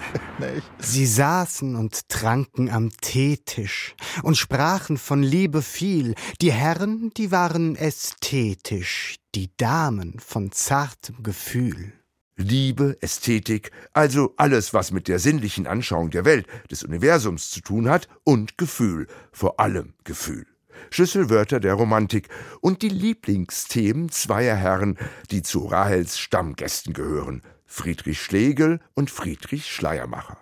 Sie 0.78 1.04
saßen 1.04 1.76
und 1.76 2.08
tranken 2.08 2.70
am 2.70 2.88
Teetisch 3.02 3.96
und 4.22 4.38
sprachen 4.38 4.96
von 4.96 5.22
Liebe 5.22 5.60
viel. 5.60 6.14
Die 6.40 6.52
Herren, 6.52 7.10
die 7.18 7.32
waren 7.32 7.76
ästhetisch, 7.76 9.16
die 9.34 9.50
Damen 9.58 10.18
von 10.20 10.52
zartem 10.52 11.22
Gefühl. 11.22 11.92
Liebe, 12.40 12.96
Ästhetik, 13.00 13.72
also 13.92 14.32
alles, 14.36 14.72
was 14.72 14.92
mit 14.92 15.08
der 15.08 15.18
sinnlichen 15.18 15.66
Anschauung 15.66 16.10
der 16.10 16.24
Welt, 16.24 16.46
des 16.70 16.84
Universums 16.84 17.50
zu 17.50 17.60
tun 17.60 17.90
hat, 17.90 18.08
und 18.22 18.56
Gefühl, 18.56 19.08
vor 19.32 19.58
allem 19.58 19.94
Gefühl. 20.04 20.46
Schlüsselwörter 20.90 21.58
der 21.58 21.74
Romantik 21.74 22.28
und 22.60 22.82
die 22.82 22.88
Lieblingsthemen 22.88 24.10
zweier 24.10 24.54
Herren, 24.54 24.96
die 25.32 25.42
zu 25.42 25.66
Rahels 25.66 26.16
Stammgästen 26.16 26.94
gehören, 26.94 27.42
Friedrich 27.66 28.22
Schlegel 28.22 28.78
und 28.94 29.10
Friedrich 29.10 29.66
Schleiermacher. 29.66 30.38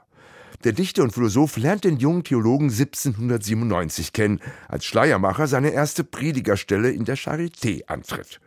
Der 0.64 0.72
Dichter 0.72 1.02
und 1.02 1.14
Philosoph 1.14 1.56
lernt 1.56 1.85
den 1.85 1.96
jungen 1.96 2.24
Theologen 2.24 2.68
1797 2.68 4.12
kennen, 4.12 4.40
als 4.68 4.85
Schleiermacher 4.85 5.46
seine 5.46 5.70
erste 5.70 6.04
Predigerstelle 6.04 6.90
in 6.90 7.06
der 7.06 7.16
Charité 7.16 7.87
antritt. 7.87 8.38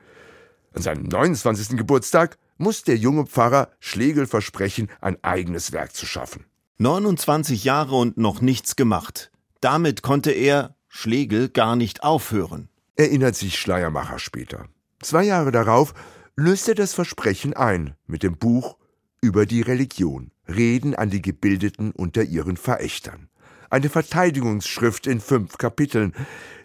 An 0.73 0.83
seinem 0.83 1.03
29. 1.03 1.77
Geburtstag 1.77 2.37
muss 2.59 2.83
der 2.83 2.97
junge 2.97 3.25
Pfarrer 3.25 3.69
Schlegel 3.79 4.27
versprechen, 4.27 4.89
ein 5.01 5.17
eigenes 5.23 5.71
Werk 5.71 5.95
zu 5.95 6.05
schaffen. 6.05 6.45
29 6.77 7.63
Jahre 7.63 7.95
und 7.95 8.17
noch 8.17 8.41
nichts 8.41 8.75
gemacht. 8.75 9.31
Damit 9.61 10.03
konnte 10.03 10.31
er, 10.31 10.75
Schlegel, 10.87 11.49
gar 11.49 11.75
nicht 11.75 12.03
aufhören. 12.03 12.69
Erinnert 12.95 13.35
sich 13.35 13.57
Schleiermacher 13.57 14.19
später. 14.19 14.67
Zwei 15.01 15.23
Jahre 15.23 15.51
darauf 15.51 15.93
löst 16.35 16.67
er 16.67 16.75
das 16.75 16.93
Versprechen 16.93 17.53
ein 17.53 17.95
mit 18.07 18.23
dem 18.23 18.37
Buch 18.37 18.77
über 19.21 19.45
die 19.45 19.61
Religion, 19.61 20.31
Reden 20.47 20.95
an 20.95 21.09
die 21.09 21.21
Gebildeten 21.21 21.91
unter 21.91 22.23
ihren 22.23 22.57
Verächtern. 22.57 23.29
Eine 23.69 23.89
Verteidigungsschrift 23.89 25.05
in 25.05 25.19
fünf 25.19 25.57
Kapiteln, 25.57 26.13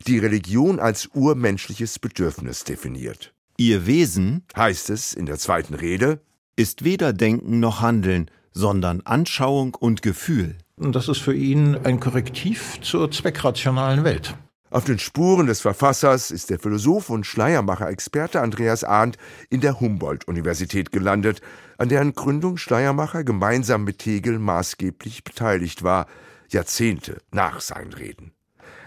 die 0.07 0.19
Religion 0.19 0.81
als 0.81 1.11
urmenschliches 1.13 1.99
Bedürfnis 1.99 2.65
definiert. 2.65 3.34
Ihr 3.57 3.87
Wesen, 3.87 4.45
heißt 4.57 4.91
es 4.91 5.13
in 5.13 5.27
der 5.27 5.39
zweiten 5.39 5.75
Rede, 5.75 6.21
ist 6.57 6.83
weder 6.83 7.13
Denken 7.13 7.61
noch 7.61 7.81
Handeln, 7.81 8.29
sondern 8.53 9.01
Anschauung 9.03 9.77
und 9.77 10.03
Gefühl. 10.03 10.57
Und 10.77 10.97
das 10.97 11.09
ist 11.09 11.19
für 11.19 11.35
ihn 11.35 11.77
ein 11.85 12.01
Korrektiv 12.01 12.81
zur 12.81 13.13
zweckrationalen 13.13 14.03
Welt. 14.03 14.35
Auf 14.71 14.85
den 14.85 14.99
Spuren 14.99 15.47
des 15.47 15.61
Verfassers 15.61 16.33
ist 16.33 16.51
der 16.51 16.59
Philosoph 16.59 17.11
und 17.11 17.27
Schleiermacher-Experte 17.27 18.41
Andreas 18.41 18.83
Arndt 18.83 19.19
in 19.51 19.61
der 19.61 19.79
Humboldt-Universität 19.79 20.91
gelandet, 20.91 21.41
an 21.79 21.89
deren 21.89 22.13
Gründung 22.13 22.57
Schleiermacher 22.57 23.23
gemeinsam 23.23 23.85
mit 23.85 24.05
Hegel 24.05 24.41
maßgeblich 24.41 25.23
beteiligt 25.23 25.85
war, 25.85 26.09
Jahrzehnte 26.51 27.19
nach 27.31 27.61
seinen 27.61 27.93
Reden. 27.93 28.33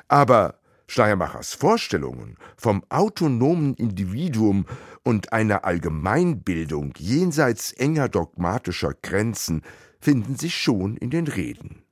Aber 0.09 0.56
Schleiermachers 0.87 1.53
Vorstellungen 1.53 2.37
vom 2.55 2.83
autonomen 2.89 3.73
Individuum 3.75 4.65
und 5.03 5.33
einer 5.33 5.65
Allgemeinbildung 5.65 6.93
jenseits 6.97 7.73
enger 7.73 8.09
dogmatischer 8.09 8.93
Grenzen 9.01 9.61
finden 9.99 10.35
sich 10.35 10.55
schon 10.55 10.95
in 10.97 11.09
den 11.09 11.27
Reden 11.27 11.83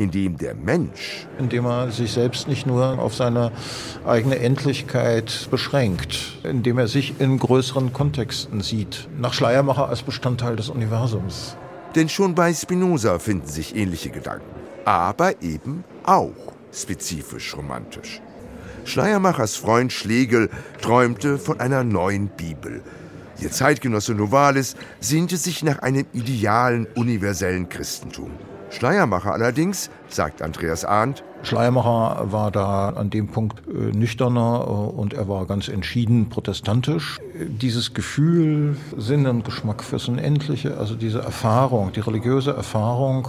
indem 0.00 0.38
der 0.38 0.54
Mensch, 0.54 1.26
indem 1.38 1.66
er 1.66 1.90
sich 1.90 2.12
selbst 2.12 2.48
nicht 2.48 2.66
nur 2.66 2.98
auf 2.98 3.14
seine 3.14 3.52
eigene 4.06 4.38
Endlichkeit 4.38 5.48
beschränkt, 5.50 6.38
indem 6.42 6.78
er 6.78 6.88
sich 6.88 7.20
in 7.20 7.38
größeren 7.38 7.92
Kontexten 7.92 8.62
sieht, 8.62 9.08
nach 9.18 9.34
Schleiermacher 9.34 9.88
als 9.88 10.02
Bestandteil 10.02 10.56
des 10.56 10.70
Universums. 10.70 11.56
Denn 11.94 12.08
schon 12.08 12.34
bei 12.34 12.54
Spinoza 12.54 13.18
finden 13.18 13.46
sich 13.46 13.76
ähnliche 13.76 14.10
Gedanken, 14.10 14.54
aber 14.86 15.42
eben 15.42 15.84
auch 16.04 16.54
spezifisch 16.72 17.56
romantisch. 17.56 18.20
Schleiermachers 18.84 19.56
Freund 19.56 19.92
Schlegel 19.92 20.50
träumte 20.80 21.38
von 21.38 21.60
einer 21.60 21.84
neuen 21.84 22.28
Bibel. 22.28 22.82
Ihr 23.40 23.50
Zeitgenosse 23.50 24.14
Novalis 24.14 24.76
sehnte 25.00 25.36
sich 25.36 25.62
nach 25.62 25.78
einem 25.78 26.06
idealen, 26.12 26.86
universellen 26.94 27.68
Christentum. 27.68 28.30
Schleiermacher 28.70 29.32
allerdings, 29.32 29.90
sagt 30.08 30.42
Andreas 30.42 30.84
Arndt, 30.84 31.24
Schleiermacher 31.42 32.30
war 32.32 32.50
da 32.50 32.90
an 32.90 33.10
dem 33.10 33.28
Punkt 33.28 33.62
äh, 33.66 33.96
nüchterner 33.96 34.64
äh, 34.66 34.70
und 34.70 35.14
er 35.14 35.26
war 35.26 35.46
ganz 35.46 35.68
entschieden 35.68 36.28
protestantisch. 36.28 37.18
Dieses 37.34 37.94
Gefühl, 37.94 38.76
Sinn 38.96 39.26
und 39.26 39.44
Geschmack 39.44 39.82
fürs 39.82 40.06
Unendliche, 40.08 40.76
also 40.76 40.94
diese 40.94 41.20
Erfahrung, 41.20 41.92
die 41.92 42.00
religiöse 42.00 42.52
Erfahrung, 42.54 43.28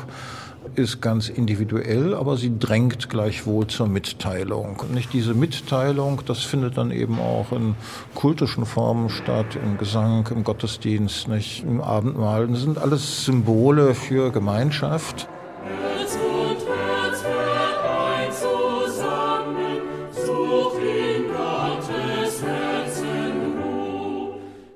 ist 0.76 1.02
ganz 1.02 1.30
individuell, 1.30 2.13
aber 2.13 2.38
sie 2.38 2.58
drängt 2.58 3.10
gleichwohl 3.10 3.67
zur 3.67 3.88
Mitteilung. 3.88 4.78
Und 4.80 4.93
nicht 4.93 5.12
diese 5.13 5.34
Mitteilung, 5.34 6.21
das 6.26 6.39
findet 6.39 6.78
dann 6.78 6.91
eben 6.91 7.19
auch 7.19 7.52
in 7.52 7.76
kultischen 8.15 8.65
Formen 8.65 9.10
statt, 9.10 9.58
im 9.62 9.78
Gesang, 9.78 10.28
im 10.32 10.43
Gottesdienst, 10.43 11.28
nicht, 11.28 11.63
im 11.63 11.82
Abendmahl. 11.82 12.47
Das 12.47 12.62
sind 12.62 12.78
alles 12.78 13.26
Symbole 13.26 13.95
für 13.95 14.32
Gemeinschaft. 14.32 15.28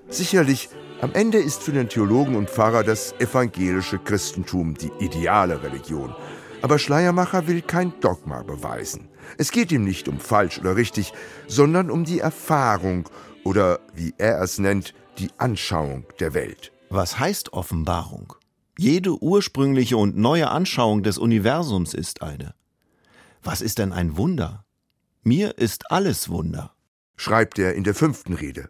Sicherlich 0.09 0.69
am 1.01 1.13
Ende 1.13 1.39
ist 1.39 1.61
für 1.61 1.73
den 1.73 1.89
Theologen 1.89 2.35
und 2.35 2.49
Pfarrer 2.49 2.83
das 2.83 3.13
evangelische 3.19 3.99
Christentum 3.99 4.75
die 4.75 4.91
ideale 4.99 5.61
Religion. 5.61 6.15
Aber 6.61 6.79
Schleiermacher 6.79 7.47
will 7.47 7.61
kein 7.61 7.93
Dogma 7.99 8.43
beweisen. 8.43 9.09
Es 9.37 9.51
geht 9.51 9.71
ihm 9.71 9.83
nicht 9.83 10.07
um 10.07 10.19
falsch 10.19 10.57
oder 10.59 10.75
richtig, 10.75 11.13
sondern 11.47 11.91
um 11.91 12.05
die 12.05 12.19
Erfahrung 12.19 13.09
oder, 13.43 13.79
wie 13.93 14.13
er 14.17 14.41
es 14.41 14.57
nennt, 14.57 14.93
die 15.19 15.29
Anschauung 15.37 16.05
der 16.19 16.33
Welt. 16.33 16.71
Was 16.89 17.19
heißt 17.19 17.53
Offenbarung? 17.53 18.33
Jede 18.77 19.21
ursprüngliche 19.21 19.97
und 19.97 20.17
neue 20.17 20.49
Anschauung 20.49 21.03
des 21.03 21.17
Universums 21.17 21.93
ist 21.93 22.21
eine. 22.21 22.55
Was 23.43 23.61
ist 23.61 23.79
denn 23.79 23.91
ein 23.91 24.17
Wunder? 24.17 24.65
Mir 25.23 25.57
ist 25.57 25.91
alles 25.91 26.29
Wunder, 26.29 26.73
schreibt 27.15 27.59
er 27.59 27.75
in 27.75 27.83
der 27.83 27.95
fünften 27.95 28.33
Rede. 28.33 28.69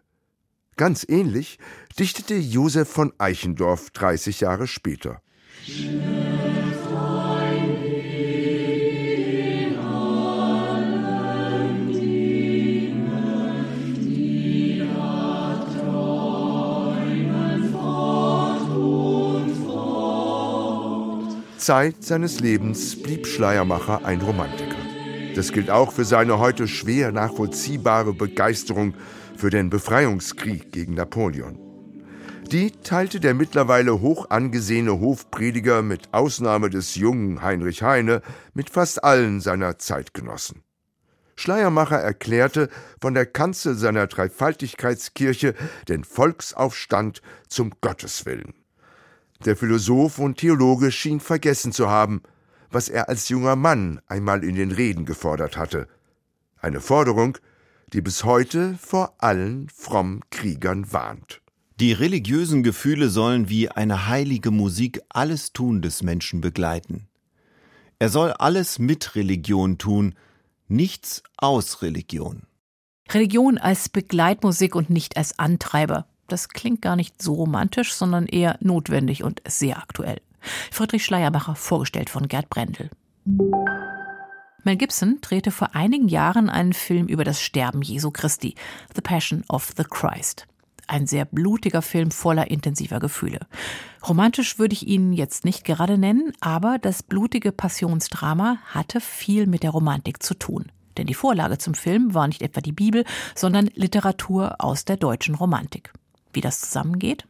Ganz 0.78 1.06
ähnlich 1.08 1.58
dichtete 2.00 2.36
Josef 2.36 2.90
von 2.90 3.14
Eichendorff 3.18 3.90
30 3.92 4.42
Jahre 4.42 4.68
später. 4.68 5.22
Zeit 21.58 22.04
seines 22.04 22.42
Lebens 22.42 23.02
blieb 23.02 23.26
Schleiermacher 23.26 24.06
ein 24.06 24.22
Romantiker. 24.22 24.76
Das 25.34 25.52
gilt 25.52 25.72
auch 25.72 25.92
für 25.92 26.06
seine 26.06 26.38
heute 26.40 26.68
schwer 26.68 27.12
nachvollziehbare 27.12 28.14
Begeisterung 28.14 28.94
für 29.36 29.50
den 29.50 29.70
Befreiungskrieg 29.70 30.72
gegen 30.72 30.94
Napoleon. 30.94 31.65
Die 32.52 32.72
teilte 32.72 33.20
der 33.20 33.34
mittlerweile 33.34 34.02
hoch 34.02 34.30
angesehene 34.30 35.00
Hofprediger 35.00 35.82
mit 35.82 36.14
Ausnahme 36.14 36.70
des 36.70 36.94
jungen 36.94 37.42
Heinrich 37.42 37.82
Heine 37.82 38.22
mit 38.54 38.70
fast 38.70 39.04
allen 39.04 39.42
seiner 39.42 39.80
Zeitgenossen. 39.80 40.62
Schleiermacher 41.36 42.00
erklärte 42.00 42.70
von 43.02 43.16
der 43.16 43.26
Kanzel 43.26 43.76
seiner 43.76 44.06
Dreifaltigkeitskirche 44.08 45.56
den 45.88 46.04
Volksaufstand 46.04 47.22
zum 47.48 47.72
Gotteswillen. 47.82 48.54
Der 49.44 49.58
Philosoph 49.58 50.20
und 50.20 50.38
Theologe 50.38 50.92
schien 50.92 51.20
vergessen 51.20 51.72
zu 51.72 51.90
haben, 51.90 52.22
was 52.70 52.90
er 52.90 53.10
als 53.10 53.28
junger 53.28 53.56
Mann 53.56 54.00
einmal 54.08 54.44
in 54.44 54.56
den 54.56 54.72
Reden 54.72 55.06
gefordert 55.06 55.58
hatte. 55.58 55.88
Eine 56.62 56.80
Forderung, 56.80 57.38
die 57.92 58.02
bis 58.02 58.24
heute 58.24 58.78
vor 58.80 59.16
allen 59.18 59.68
frommen 59.70 60.22
Kriegern 60.30 60.92
warnt. 60.94 61.42
Die 61.78 61.92
religiösen 61.92 62.64
Gefühle 62.64 63.10
sollen 63.10 63.50
wie 63.50 63.70
eine 63.70 64.08
heilige 64.08 64.50
Musik 64.50 65.02
alles 65.10 65.52
Tun 65.52 65.82
des 65.82 66.04
Menschen 66.04 66.40
begleiten. 66.40 67.10
Er 68.00 68.08
soll 68.08 68.32
alles 68.32 68.80
mit 68.80 69.16
Religion 69.16 69.78
tun, 69.78 70.16
nichts 70.70 71.22
aus 71.36 71.82
Religion. 71.82 72.44
Religion 73.12 73.58
als 73.58 73.90
Begleitmusik 73.90 74.74
und 74.74 74.90
nicht 74.90 75.18
als 75.18 75.38
Antreiber. 75.38 76.08
Das 76.28 76.48
klingt 76.48 76.82
gar 76.82 76.96
nicht 76.96 77.22
so 77.22 77.34
romantisch, 77.34 77.94
sondern 77.94 78.26
eher 78.26 78.58
notwendig 78.62 79.24
und 79.24 79.42
sehr 79.46 79.78
aktuell. 79.78 80.22
Friedrich 80.72 81.04
Schleiermacher, 81.04 81.56
vorgestellt 81.56 82.10
von 82.10 82.30
Gerd 82.30 82.50
Brendel. 82.50 82.90
Mel 84.64 84.78
Gibson 84.78 85.20
drehte 85.20 85.52
vor 85.52 85.76
einigen 85.76 86.08
Jahren 86.08 86.50
einen 86.50 86.74
Film 86.74 87.08
über 87.08 87.26
das 87.26 87.42
Sterben 87.42 87.82
Jesu 87.82 88.12
Christi, 88.12 88.56
The 88.96 89.02
Passion 89.02 89.44
of 89.50 89.74
the 89.76 89.84
Christ. 89.84 90.48
Ein 90.88 91.08
sehr 91.08 91.26
blutiger 91.26 91.82
Film 91.82 92.12
voller 92.12 92.52
intensiver 92.52 93.00
Gefühle. 93.00 93.40
Romantisch 94.08 94.60
würde 94.60 94.74
ich 94.74 94.88
ihn 94.88 95.14
jetzt 95.14 95.46
nicht 95.46 95.66
gerade 95.66 95.98
nennen, 95.98 96.32
aber 96.42 96.78
das 96.78 97.02
blutige 97.02 97.52
Passionsdrama 97.52 98.58
hatte 98.66 99.02
viel 99.02 99.48
mit 99.48 99.64
der 99.64 99.72
Romantik 99.72 100.22
zu 100.22 100.36
tun. 100.36 100.72
Denn 100.98 101.08
die 101.08 101.14
Vorlage 101.14 101.58
zum 101.58 101.74
Film 101.74 102.14
war 102.14 102.28
nicht 102.28 102.42
etwa 102.42 102.62
die 102.62 102.72
Bibel, 102.72 103.04
sondern 103.34 103.70
Literatur 103.74 104.56
aus 104.60 104.86
der 104.86 104.98
deutschen 104.98 105.36
Romantik. 105.36 105.92
Wie 106.34 106.42
das 106.42 106.62
zusammengeht? 106.62 107.28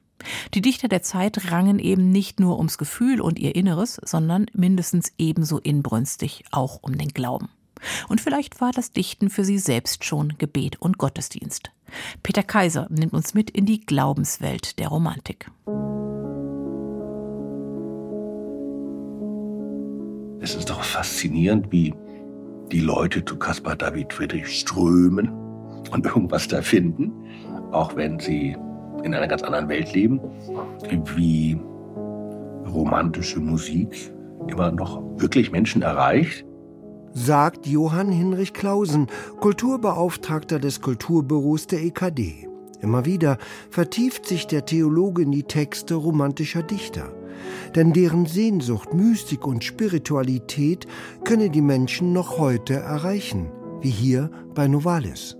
Die 0.54 0.62
Dichter 0.62 0.88
der 0.88 1.02
Zeit 1.02 1.52
rangen 1.52 1.80
eben 1.80 2.12
nicht 2.12 2.40
nur 2.40 2.58
ums 2.58 2.78
Gefühl 2.78 3.22
und 3.22 3.40
ihr 3.40 3.56
Inneres, 3.56 4.00
sondern 4.04 4.48
mindestens 4.54 5.14
ebenso 5.18 5.60
inbrünstig 5.60 6.46
auch 6.52 6.80
um 6.82 6.98
den 6.98 7.10
Glauben. 7.10 7.50
Und 8.08 8.22
vielleicht 8.22 8.62
war 8.62 8.72
das 8.72 8.92
Dichten 8.92 9.30
für 9.30 9.46
sie 9.46 9.60
selbst 9.60 10.04
schon 10.04 10.34
Gebet 10.38 10.82
und 10.82 10.98
Gottesdienst. 10.98 11.72
Peter 12.24 12.44
Kaiser 12.44 12.88
nimmt 12.90 13.14
uns 13.14 13.34
mit 13.34 13.50
in 13.50 13.66
die 13.66 13.86
Glaubenswelt 13.86 14.80
der 14.80 14.90
Romantik. 14.90 15.50
Es 20.42 20.56
ist 20.56 20.70
doch 20.70 20.84
faszinierend, 20.84 21.72
wie 21.72 21.94
die 22.72 22.82
Leute 22.82 23.24
zu 23.24 23.38
Caspar 23.38 23.76
David 23.76 24.14
Friedrich 24.14 24.60
strömen 24.60 25.30
und 25.92 26.06
irgendwas 26.06 26.48
da 26.48 26.62
finden, 26.62 27.12
auch 27.72 27.96
wenn 27.96 28.20
sie 28.20 28.56
in 29.04 29.14
einer 29.14 29.28
ganz 29.28 29.44
anderen 29.44 29.70
Welt 29.70 29.94
leben, 29.94 30.20
wie 31.16 31.60
romantische 32.68 33.40
Musik 33.40 34.12
immer 34.48 34.72
noch 34.72 35.02
wirklich 35.20 35.52
Menschen 35.52 35.82
erreicht. 35.82 36.46
Sagt 37.18 37.66
Johann 37.66 38.12
Hinrich 38.12 38.52
Clausen, 38.52 39.08
Kulturbeauftragter 39.40 40.60
des 40.60 40.82
Kulturbüros 40.82 41.66
der 41.66 41.82
EKD. 41.82 42.50
Immer 42.82 43.06
wieder 43.06 43.38
vertieft 43.70 44.26
sich 44.26 44.48
der 44.48 44.66
Theologe 44.66 45.22
in 45.22 45.32
die 45.32 45.44
Texte 45.44 45.96
romantischer 45.96 46.62
Dichter, 46.62 47.14
denn 47.74 47.94
deren 47.94 48.26
Sehnsucht, 48.26 48.94
Mystik 48.94 49.48
und 49.48 49.64
Spiritualität 49.64 50.88
könne 51.24 51.50
die 51.50 51.62
Menschen 51.62 52.12
noch 52.12 52.38
heute 52.38 52.74
erreichen, 52.74 53.50
wie 53.80 53.92
hier 53.92 54.30
bei 54.54 54.68
Novalis. 54.68 55.38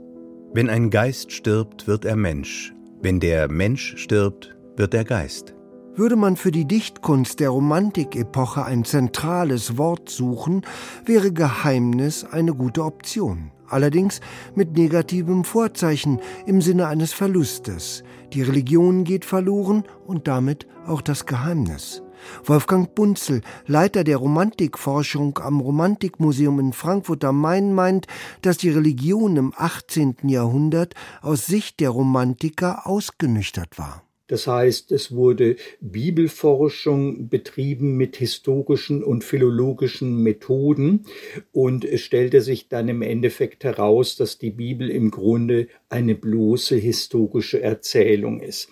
Wenn 0.54 0.70
ein 0.70 0.90
Geist 0.90 1.34
stirbt, 1.34 1.88
wird 1.88 2.06
er 2.06 2.16
Mensch. 2.16 2.74
Wenn 3.02 3.20
der 3.20 3.50
Mensch 3.50 3.98
stirbt, 3.98 4.56
wird 4.78 4.94
er 4.94 5.04
Geist. 5.04 5.55
Würde 5.98 6.18
man 6.18 6.36
für 6.36 6.52
die 6.52 6.66
Dichtkunst 6.66 7.40
der 7.40 7.52
Romantikepoche 7.52 8.66
ein 8.66 8.84
zentrales 8.84 9.78
Wort 9.78 10.10
suchen, 10.10 10.64
wäre 11.06 11.32
Geheimnis 11.32 12.26
eine 12.26 12.54
gute 12.54 12.84
Option. 12.84 13.52
Allerdings 13.70 14.20
mit 14.56 14.74
negativem 14.78 15.46
Vorzeichen 15.46 16.20
im 16.46 16.62
Sinne 16.62 16.88
eines 16.88 17.14
Verlustes. 17.14 18.04
Die 18.34 18.42
Religion 18.42 19.06
geht 19.06 19.24
verloren 19.24 19.86
und 20.06 20.28
damit 20.28 20.68
auch 20.86 21.02
das 21.02 21.26
Geheimnis. 21.26 22.04
Wolfgang 22.44 22.94
Bunzel, 22.94 23.42
Leiter 23.66 24.04
der 24.04 24.18
Romantikforschung 24.18 25.40
am 25.40 25.62
Romantikmuseum 25.62 26.60
in 26.60 26.74
Frankfurt 26.74 27.24
am 27.24 27.40
Main, 27.40 27.74
meint, 27.74 28.08
dass 28.42 28.58
die 28.58 28.70
Religion 28.70 29.38
im 29.38 29.54
18. 29.56 30.18
Jahrhundert 30.24 30.94
aus 31.22 31.46
Sicht 31.46 31.80
der 31.80 31.92
Romantiker 31.92 32.86
ausgenüchtert 32.86 33.78
war. 33.80 34.05
Das 34.28 34.48
heißt, 34.48 34.92
es 34.92 35.12
wurde 35.12 35.56
Bibelforschung 35.82 37.30
betrieben 37.30 37.96
mit 37.96 38.16
historischen 38.16 39.04
und 39.04 39.24
philologischen 39.24 40.24
Methoden 40.24 41.06
und 41.52 41.86
es 41.86 42.02
stellte 42.02 42.42
sich 42.42 42.68
dann 42.68 42.90
im 42.90 43.04
Endeffekt 43.04 43.64
heraus, 43.64 44.16
dass 44.16 44.40
die 44.40 44.50
Bibel 44.50 44.90
im 44.90 45.12
Grunde 45.12 45.68
eine 45.90 46.16
bloße 46.16 46.76
historische 46.76 47.62
Erzählung 47.62 48.40
ist. 48.40 48.70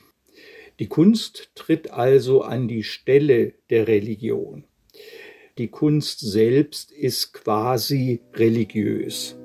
Die 0.80 0.88
Kunst 0.88 1.52
tritt 1.54 1.92
also 1.92 2.42
an 2.42 2.68
die 2.68 2.84
Stelle 2.84 3.54
der 3.70 3.88
Religion. 3.88 4.64
Die 5.60 5.68
Kunst 5.68 6.20
selbst 6.20 6.92
ist 6.92 7.32
quasi 7.32 8.22
religiös. 8.34 9.38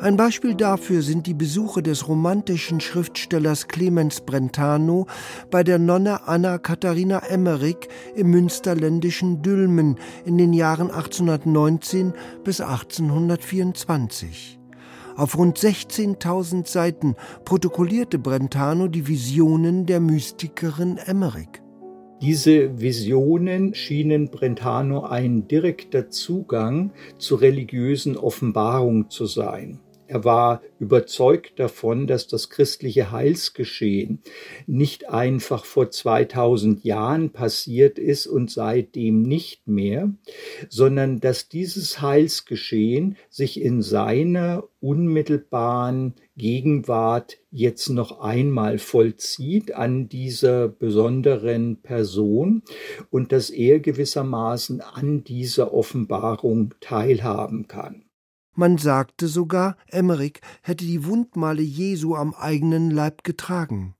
Ein 0.00 0.16
Beispiel 0.16 0.54
dafür 0.54 1.02
sind 1.02 1.26
die 1.26 1.34
Besuche 1.34 1.82
des 1.82 2.08
romantischen 2.08 2.80
Schriftstellers 2.80 3.68
Clemens 3.68 4.22
Brentano 4.22 5.06
bei 5.50 5.62
der 5.62 5.78
Nonne 5.78 6.26
Anna 6.26 6.56
Katharina 6.56 7.18
Emmerich 7.28 7.86
im 8.16 8.30
münsterländischen 8.30 9.42
Dülmen 9.42 9.96
in 10.24 10.38
den 10.38 10.54
Jahren 10.54 10.90
1819 10.90 12.14
bis 12.44 12.62
1824. 12.62 14.58
Auf 15.16 15.36
rund 15.36 15.58
16.000 15.58 16.66
Seiten 16.66 17.14
protokollierte 17.44 18.18
Brentano 18.18 18.88
die 18.88 19.06
Visionen 19.06 19.84
der 19.84 20.00
Mystikerin 20.00 20.96
Emmerich. 20.96 21.60
Diese 22.22 22.80
Visionen 22.80 23.74
schienen 23.74 24.30
Brentano 24.30 25.02
ein 25.02 25.46
direkter 25.46 26.08
Zugang 26.08 26.92
zur 27.18 27.42
religiösen 27.42 28.16
Offenbarung 28.16 29.10
zu 29.10 29.26
sein. 29.26 29.78
Er 30.10 30.24
war 30.24 30.60
überzeugt 30.80 31.60
davon, 31.60 32.08
dass 32.08 32.26
das 32.26 32.50
christliche 32.50 33.12
Heilsgeschehen 33.12 34.18
nicht 34.66 35.08
einfach 35.08 35.64
vor 35.64 35.92
2000 35.92 36.82
Jahren 36.82 37.30
passiert 37.30 37.96
ist 37.96 38.26
und 38.26 38.50
seitdem 38.50 39.22
nicht 39.22 39.68
mehr, 39.68 40.12
sondern 40.68 41.20
dass 41.20 41.48
dieses 41.48 42.00
Heilsgeschehen 42.00 43.18
sich 43.28 43.60
in 43.60 43.82
seiner 43.82 44.64
unmittelbaren 44.80 46.14
Gegenwart 46.36 47.38
jetzt 47.52 47.88
noch 47.88 48.20
einmal 48.20 48.78
vollzieht 48.78 49.72
an 49.76 50.08
dieser 50.08 50.66
besonderen 50.66 51.82
Person 51.82 52.64
und 53.10 53.30
dass 53.30 53.50
er 53.50 53.78
gewissermaßen 53.78 54.80
an 54.80 55.22
dieser 55.22 55.72
Offenbarung 55.72 56.74
teilhaben 56.80 57.68
kann. 57.68 58.09
Man 58.54 58.78
sagte 58.78 59.28
sogar, 59.28 59.76
Emmerich 59.88 60.40
hätte 60.62 60.84
die 60.84 61.04
Wundmale 61.04 61.62
Jesu 61.62 62.14
am 62.14 62.34
eigenen 62.34 62.90
Leib 62.90 63.24
getragen. 63.24 63.94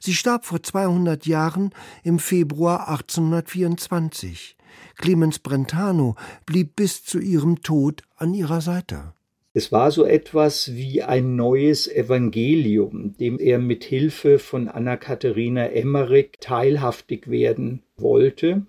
Sie 0.00 0.14
starb 0.14 0.44
vor 0.44 0.62
200 0.62 1.26
Jahren 1.26 1.70
im 2.02 2.18
Februar 2.18 2.88
1824. 2.88 4.56
Clemens 4.96 5.38
Brentano 5.38 6.16
blieb 6.44 6.76
bis 6.76 7.04
zu 7.04 7.18
ihrem 7.18 7.62
Tod 7.62 8.02
an 8.16 8.34
ihrer 8.34 8.60
Seite. 8.60 9.14
Es 9.52 9.72
war 9.72 9.90
so 9.90 10.04
etwas 10.04 10.74
wie 10.74 11.02
ein 11.02 11.34
neues 11.34 11.88
Evangelium, 11.88 13.16
dem 13.16 13.38
er 13.38 13.58
mit 13.58 13.84
Hilfe 13.84 14.38
von 14.38 14.68
Anna 14.68 14.98
Katharina 14.98 15.68
Emmerich 15.68 16.32
teilhaftig 16.40 17.30
werden 17.30 17.82
wollte. 17.96 18.66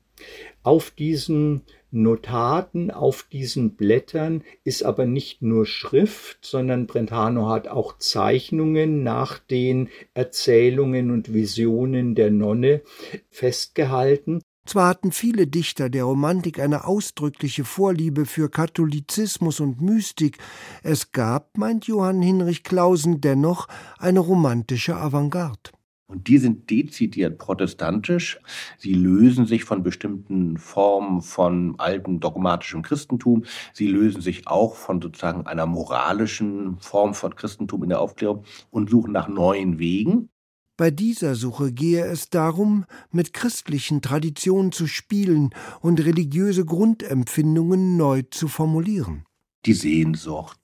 Auf 0.64 0.92
diesen 0.92 1.64
Notaten 1.92 2.92
auf 2.92 3.24
diesen 3.32 3.76
Blättern 3.76 4.44
ist 4.64 4.84
aber 4.84 5.06
nicht 5.06 5.42
nur 5.42 5.66
Schrift, 5.66 6.40
sondern 6.42 6.86
Brentano 6.86 7.50
hat 7.50 7.68
auch 7.68 7.98
Zeichnungen 7.98 9.04
nach 9.04 9.40
den 9.40 9.90
Erzählungen 10.14 11.12
und 11.12 11.34
Visionen 11.34 12.14
der 12.14 12.32
Nonne 12.32 12.82
festgehalten. 13.30 14.42
Zwar 14.66 14.90
hatten 14.90 15.14
viele 15.14 15.48
Dichter 15.48 15.90
der 15.90 16.04
Romantik 16.04 16.60
eine 16.60 16.84
ausdrückliche 16.84 17.64
Vorliebe 17.64 18.26
für 18.26 18.50
Katholizismus 18.50 19.62
und 19.62 19.80
Mystik, 19.80 20.40
es 20.84 21.14
gab, 21.14 21.58
meint 21.58 21.88
Johann 21.88 22.22
Hinrich 22.22 22.64
Clausen, 22.64 23.22
dennoch 23.22 23.70
eine 23.98 24.20
romantische 24.20 24.98
Avantgarde. 24.98 25.72
Und 26.10 26.30
die 26.30 26.38
sind 26.38 26.70
dezidiert 26.70 27.38
protestantisch. 27.38 28.40
Sie 28.78 28.94
lösen 28.94 29.46
sich 29.46 29.66
von 29.66 29.84
bestimmten 29.84 30.58
Formen 30.58 31.22
von 31.22 31.76
altem 31.80 32.22
dogmatischem 32.22 32.82
Christentum. 32.82 33.44
Sie 33.74 33.88
lösen 33.88 34.22
sich 34.22 34.48
auch 34.48 34.76
von 34.76 35.02
sozusagen 35.02 35.46
einer 35.46 35.66
moralischen 35.66 36.80
Form 36.80 37.14
von 37.14 37.36
Christentum 37.36 37.84
in 37.84 37.90
der 37.90 38.00
Aufklärung 38.00 38.46
und 38.72 38.90
suchen 38.90 39.12
nach 39.12 39.28
neuen 39.28 39.80
Wegen. 39.80 40.30
Bei 40.78 40.92
dieser 40.92 41.36
Suche 41.36 41.74
gehe 41.74 42.06
es 42.06 42.30
darum, 42.30 42.86
mit 43.12 43.34
christlichen 43.34 44.02
Traditionen 44.02 44.72
zu 44.72 44.88
spielen 44.88 45.50
und 45.82 46.06
religiöse 46.06 46.64
Grundempfindungen 46.64 47.98
neu 47.98 48.22
zu 48.30 48.48
formulieren. 48.48 49.26
Die 49.66 49.74
Sehnsucht, 49.74 50.60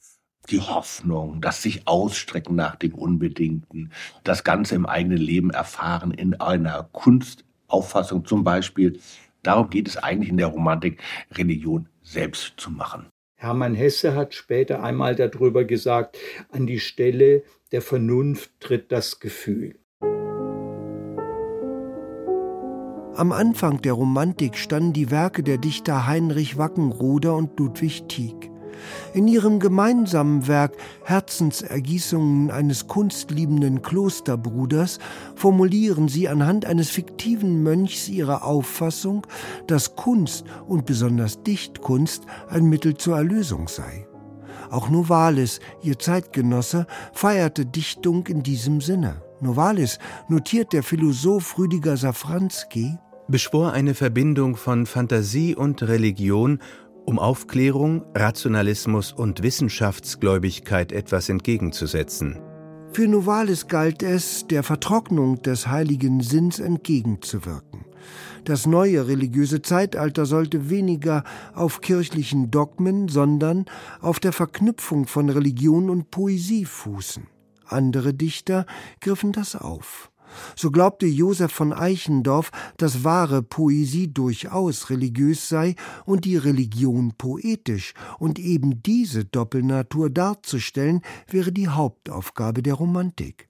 die 0.50 0.60
Hoffnung, 0.60 1.42
das 1.42 1.62
sich 1.62 1.88
ausstrecken 1.88 2.56
nach 2.56 2.76
dem 2.76 2.94
Unbedingten, 2.94 3.92
das 4.24 4.44
Ganze 4.44 4.76
im 4.76 4.86
eigenen 4.86 5.18
Leben 5.18 5.50
erfahren 5.52 6.12
in 6.12 6.40
einer 6.40 6.90
Kunstauffassung 6.92 8.26
zum 8.26 8.44
Beispiel. 8.44 9.00
Darum 9.42 9.70
geht 9.70 9.88
es 9.88 9.98
eigentlich 9.98 10.30
in 10.30 10.38
der 10.38 10.48
Romantik, 10.48 11.02
Religion 11.32 11.88
selbst 12.02 12.54
zu 12.58 12.72
machen. 12.72 13.08
Hermann 13.36 13.76
Hesse 13.76 14.16
hat 14.16 14.34
später 14.34 14.84
einmal 14.84 15.16
darüber 15.16 15.66
gesagt, 15.66 16.18
an 16.52 16.66
die 16.66 16.80
Stelle 16.80 17.44
der 17.74 17.82
Vernunft 17.82 18.52
tritt 18.60 18.92
das 18.92 19.20
Gefühl. 19.20 19.76
Am 23.16 23.32
Anfang 23.32 23.82
der 23.82 23.94
Romantik 23.94 24.58
standen 24.58 24.94
die 24.94 25.12
Werke 25.12 25.44
der 25.44 25.58
Dichter 25.58 26.08
Heinrich 26.08 26.58
Wackenroder 26.58 27.36
und 27.36 27.60
Ludwig 27.60 28.08
Tieck. 28.08 28.53
In 29.14 29.28
ihrem 29.28 29.60
gemeinsamen 29.60 30.48
Werk 30.48 30.74
Herzensergießungen 31.04 32.52
eines 32.52 32.88
kunstliebenden 32.88 33.82
Klosterbruders 33.82 35.00
formulieren 35.36 36.08
sie 36.08 36.28
anhand 36.30 36.66
eines 36.66 36.90
fiktiven 36.90 37.64
Mönchs 37.64 38.10
ihre 38.10 38.44
Auffassung, 38.44 39.26
dass 39.68 39.96
Kunst 39.96 40.46
und 40.68 40.86
besonders 40.86 41.44
Dichtkunst 41.44 42.24
ein 42.50 42.66
Mittel 42.66 42.96
zur 42.96 43.18
Erlösung 43.18 43.68
sei. 43.68 44.08
Auch 44.70 44.90
Novalis, 44.90 45.60
ihr 45.84 46.00
Zeitgenosse, 46.00 46.88
feierte 47.14 47.66
Dichtung 47.66 48.26
in 48.28 48.42
diesem 48.42 48.82
Sinne. 48.82 49.22
Novalis, 49.40 50.00
notiert 50.30 50.74
der 50.74 50.82
Philosoph 50.84 51.58
Rüdiger 51.60 51.96
Safranski, 51.96 52.98
beschwor 53.28 53.74
eine 53.74 53.94
Verbindung 53.94 54.56
von 54.56 54.86
Fantasie 54.86 55.56
und 55.56 55.84
Religion 55.84 56.60
um 57.06 57.20
Aufklärung, 57.20 58.04
Rationalismus 58.16 59.12
und 59.12 59.44
Wissenschaftsgläubigkeit 59.44 60.92
etwas 60.92 61.30
entgegenzusetzen. 61.30 62.40
Für 62.92 63.08
Novalis 63.08 63.68
galt 63.68 64.04
es, 64.04 64.46
der 64.48 64.62
Vertrocknung 64.62 65.42
des 65.42 65.68
heiligen 65.68 66.22
Sinns 66.22 66.60
entgegenzuwirken. 66.60 67.86
Das 68.46 68.68
neue 68.68 69.08
religiöse 69.08 69.62
Zeitalter 69.62 70.26
sollte 70.26 70.70
weniger 70.70 71.24
auf 71.56 71.82
kirchlichen 71.82 72.52
Dogmen, 72.52 73.08
sondern 73.08 73.66
auf 74.02 74.20
der 74.20 74.34
Verknüpfung 74.34 75.08
von 75.08 75.30
Religion 75.30 75.90
und 75.90 76.12
Poesie 76.12 76.66
fußen. 76.66 77.26
Andere 77.66 78.14
Dichter 78.14 78.66
griffen 79.00 79.32
das 79.32 79.56
auf. 79.56 80.12
So 80.56 80.72
glaubte 80.72 81.06
Josef 81.06 81.52
von 81.52 81.74
Eichendorff, 81.74 82.52
dass 82.78 83.04
wahre 83.04 83.44
Poesie 83.44 84.14
durchaus 84.14 84.90
religiös 84.90 85.50
sei 85.50 85.76
und 86.06 86.26
die 86.26 86.38
Religion 86.38 87.14
poetisch, 87.18 87.94
und 88.20 88.40
eben 88.40 88.84
diese 88.84 89.26
Doppelnatur 89.26 90.10
darzustellen, 90.10 91.02
wäre 91.28 91.52
die 91.52 91.68
Hauptaufgabe 91.68 92.62
der 92.64 92.76
Romantik. 92.76 93.50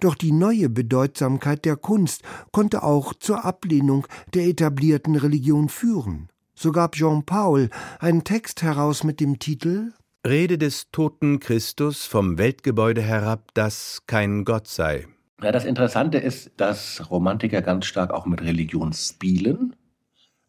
Doch 0.00 0.14
die 0.14 0.32
neue 0.32 0.68
Bedeutsamkeit 0.68 1.64
der 1.64 1.76
Kunst 1.76 2.22
konnte 2.50 2.82
auch 2.82 3.14
zur 3.14 3.44
Ablehnung 3.44 4.06
der 4.34 4.46
etablierten 4.46 5.16
Religion 5.16 5.68
führen. 5.68 6.28
So 6.54 6.72
gab 6.72 6.94
Jean 6.94 7.24
Paul 7.24 7.70
einen 7.98 8.24
Text 8.24 8.62
heraus 8.62 9.04
mit 9.04 9.20
dem 9.20 9.38
Titel 9.38 9.92
Rede 10.24 10.56
des 10.56 10.90
toten 10.92 11.40
Christus 11.40 12.04
vom 12.04 12.38
Weltgebäude 12.38 13.02
herab, 13.02 13.50
das 13.54 14.02
kein 14.06 14.44
Gott 14.44 14.68
sei. 14.68 15.08
Ja, 15.40 15.52
das 15.52 15.64
Interessante 15.64 16.18
ist, 16.18 16.52
dass 16.56 17.10
Romantiker 17.10 17.62
ganz 17.62 17.86
stark 17.86 18.12
auch 18.12 18.26
mit 18.26 18.42
Religion 18.42 18.92
spielen. 18.92 19.74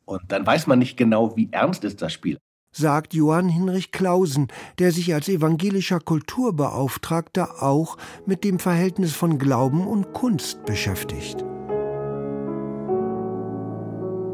Und 0.05 0.21
dann 0.27 0.45
weiß 0.45 0.67
man 0.67 0.79
nicht 0.79 0.97
genau, 0.97 1.35
wie 1.35 1.49
ernst 1.51 1.83
ist 1.83 2.01
das 2.01 2.13
Spiel. 2.13 2.37
Sagt 2.71 3.13
Johann 3.13 3.49
Hinrich 3.49 3.91
Clausen, 3.91 4.47
der 4.79 4.91
sich 4.91 5.13
als 5.13 5.29
evangelischer 5.29 5.99
Kulturbeauftragter 5.99 7.61
auch 7.61 7.97
mit 8.25 8.43
dem 8.43 8.57
Verhältnis 8.57 9.13
von 9.13 9.37
Glauben 9.37 9.85
und 9.85 10.13
Kunst 10.13 10.65
beschäftigt. 10.65 11.45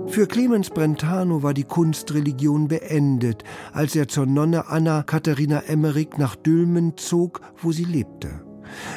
Für 0.07 0.25
Clemens 0.25 0.71
Brentano 0.71 1.43
war 1.43 1.53
die 1.53 1.65
Kunstreligion 1.65 2.67
beendet, 2.67 3.43
als 3.73 3.95
er 3.95 4.07
zur 4.07 4.25
Nonne 4.25 4.67
Anna 4.67 5.03
Katharina 5.03 5.59
Emmerich 5.67 6.17
nach 6.17 6.35
Dülmen 6.35 6.97
zog, 6.97 7.41
wo 7.61 7.71
sie 7.71 7.83
lebte. 7.83 8.48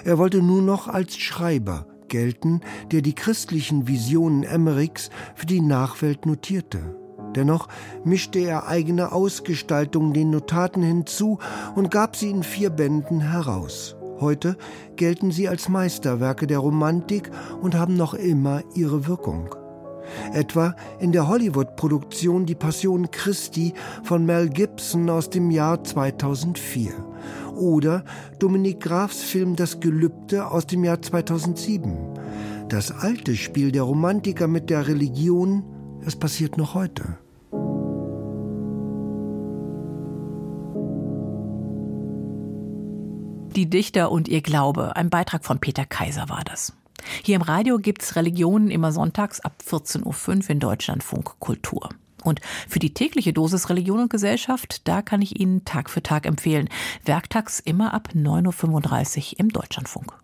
Er 0.05 0.19
wollte 0.19 0.43
nur 0.43 0.63
noch 0.63 0.89
als 0.89 1.17
Schreiber 1.17 1.87
gelten, 2.09 2.61
der 2.91 3.03
die 3.03 3.15
christlichen 3.15 3.89
Visionen 3.89 4.43
Emmerichs 4.43 5.11
für 5.35 5.47
die 5.47 5.61
Nachwelt 5.61 6.27
notierte. 6.27 6.97
Dennoch 7.35 7.69
mischte 8.05 8.39
er 8.39 8.69
eigene 8.69 9.13
Ausgestaltungen 9.13 10.13
den 10.13 10.31
Notaten 10.31 10.83
hinzu 10.83 11.39
und 11.75 11.91
gab 11.91 12.17
sie 12.17 12.29
in 12.29 12.43
vier 12.43 12.71
Bänden 12.71 13.21
heraus. 13.21 13.97
Heute 14.21 14.57
gelten 14.97 15.33
sie 15.33 15.49
als 15.49 15.69
Meisterwerke 15.69 16.47
der 16.47 16.59
Romantik 16.59 17.31
und 17.61 17.75
haben 17.75 17.97
noch 17.97 18.15
immer 18.15 18.63
ihre 18.75 19.07
Wirkung. 19.09 19.55
Etwa 20.33 20.75
in 21.01 21.13
der 21.13 21.29
Hollywood-Produktion 21.29 22.45
Die 22.45 22.55
Passion 22.55 23.11
Christi 23.11 23.73
von 24.03 24.27
Mel 24.27 24.49
Gibson 24.51 25.09
aus 25.09 25.31
dem 25.31 25.51
Jahr 25.51 25.83
2004 25.83 26.93
oder 27.55 28.05
Dominik 28.39 28.81
Grafs 28.81 29.23
Film 29.23 29.57
Das 29.57 29.81
Gelübde 29.81 30.51
aus 30.51 30.67
dem 30.67 30.85
Jahr 30.85 31.01
2007. 31.01 31.97
Das 32.69 32.91
alte 32.91 33.37
Spiel 33.37 33.73
der 33.73 33.83
Romantiker 33.83 34.49
mit 34.49 34.71
der 34.71 34.89
Religion, 34.89 35.63
es 36.05 36.17
passiert 36.17 36.57
noch 36.57 36.75
heute. 36.75 37.19
Die 43.55 43.69
Dichter 43.69 44.11
und 44.11 44.29
ihr 44.29 44.41
Glaube. 44.41 44.97
Ein 44.97 45.11
Beitrag 45.11 45.45
von 45.45 45.59
Peter 45.59 45.85
Kaiser 45.85 46.31
war 46.31 46.43
das. 46.45 46.73
Hier 47.23 47.37
im 47.37 47.43
Radio 47.43 47.79
gibt's 47.79 48.17
Religionen 48.17 48.71
immer 48.71 48.93
sonntags 48.93 49.41
ab 49.41 49.53
14.05 49.69 50.45
Uhr 50.45 50.51
in 50.51 50.61
Deutschlandfunk 50.61 51.39
Kultur. 51.39 51.91
Und 52.23 52.41
für 52.69 52.79
die 52.79 52.95
tägliche 52.95 53.33
Dosis 53.33 53.69
Religion 53.69 54.01
und 54.01 54.11
Gesellschaft, 54.11 54.87
da 54.89 55.03
kann 55.03 55.23
ich 55.23 55.39
Ihnen 55.39 55.65
Tag 55.65 55.91
für 55.91 56.03
Tag 56.03 56.27
empfehlen. 56.27 56.69
Werktags 57.05 57.61
immer 57.61 57.95
ab 57.95 58.11
9.35 58.15 59.33
Uhr 59.35 59.41
im 59.41 59.49
Deutschlandfunk. 59.51 60.22